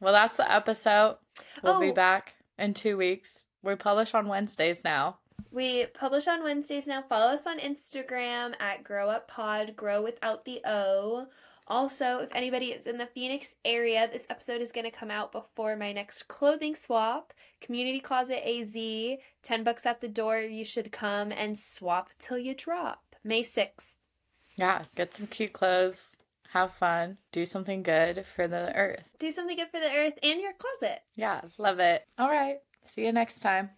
[0.00, 1.16] Well, that's the episode.
[1.62, 1.94] We'll be Oh.
[1.94, 3.46] back in two weeks.
[3.68, 5.18] We publish on Wednesdays now.
[5.52, 7.02] We publish on Wednesdays now.
[7.02, 11.26] Follow us on Instagram at Grow Up Pod, grow without the O.
[11.66, 15.32] Also, if anybody is in the Phoenix area, this episode is going to come out
[15.32, 17.34] before my next clothing swap.
[17.60, 18.74] Community Closet AZ,
[19.42, 20.40] 10 bucks at the door.
[20.40, 23.16] You should come and swap till you drop.
[23.22, 23.96] May 6th.
[24.56, 26.16] Yeah, get some cute clothes,
[26.52, 29.10] have fun, do something good for the earth.
[29.18, 31.02] Do something good for the earth and your closet.
[31.16, 32.06] Yeah, love it.
[32.18, 32.60] All right.
[32.88, 33.70] See you next time.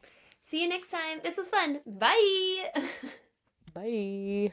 [0.43, 1.21] See you next time.
[1.23, 1.81] This was fun.
[1.87, 2.71] Bye.
[3.75, 4.53] Bye.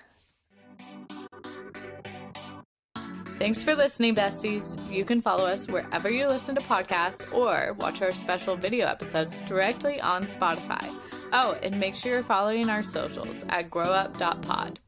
[3.39, 4.91] Thanks for listening, besties.
[4.91, 9.39] You can follow us wherever you listen to podcasts or watch our special video episodes
[9.41, 10.91] directly on Spotify.
[11.31, 14.79] Oh, and make sure you're following our socials at grwup.pod.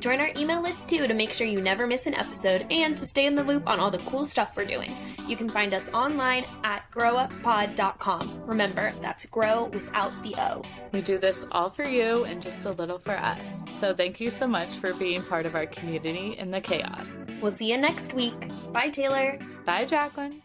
[0.00, 3.06] Join our email list too to make sure you never miss an episode and to
[3.06, 4.96] stay in the loop on all the cool stuff we're doing.
[5.26, 8.42] You can find us online at grwuppod.com.
[8.46, 10.62] Remember, that's grow without the O.
[10.92, 13.40] We do this all for you and just a little for us.
[13.80, 17.10] So thank you so much for being part of our community in the chaos.
[17.40, 18.50] We'll see you next week.
[18.72, 19.38] Bye, Taylor.
[19.64, 20.42] Bye, Jacqueline.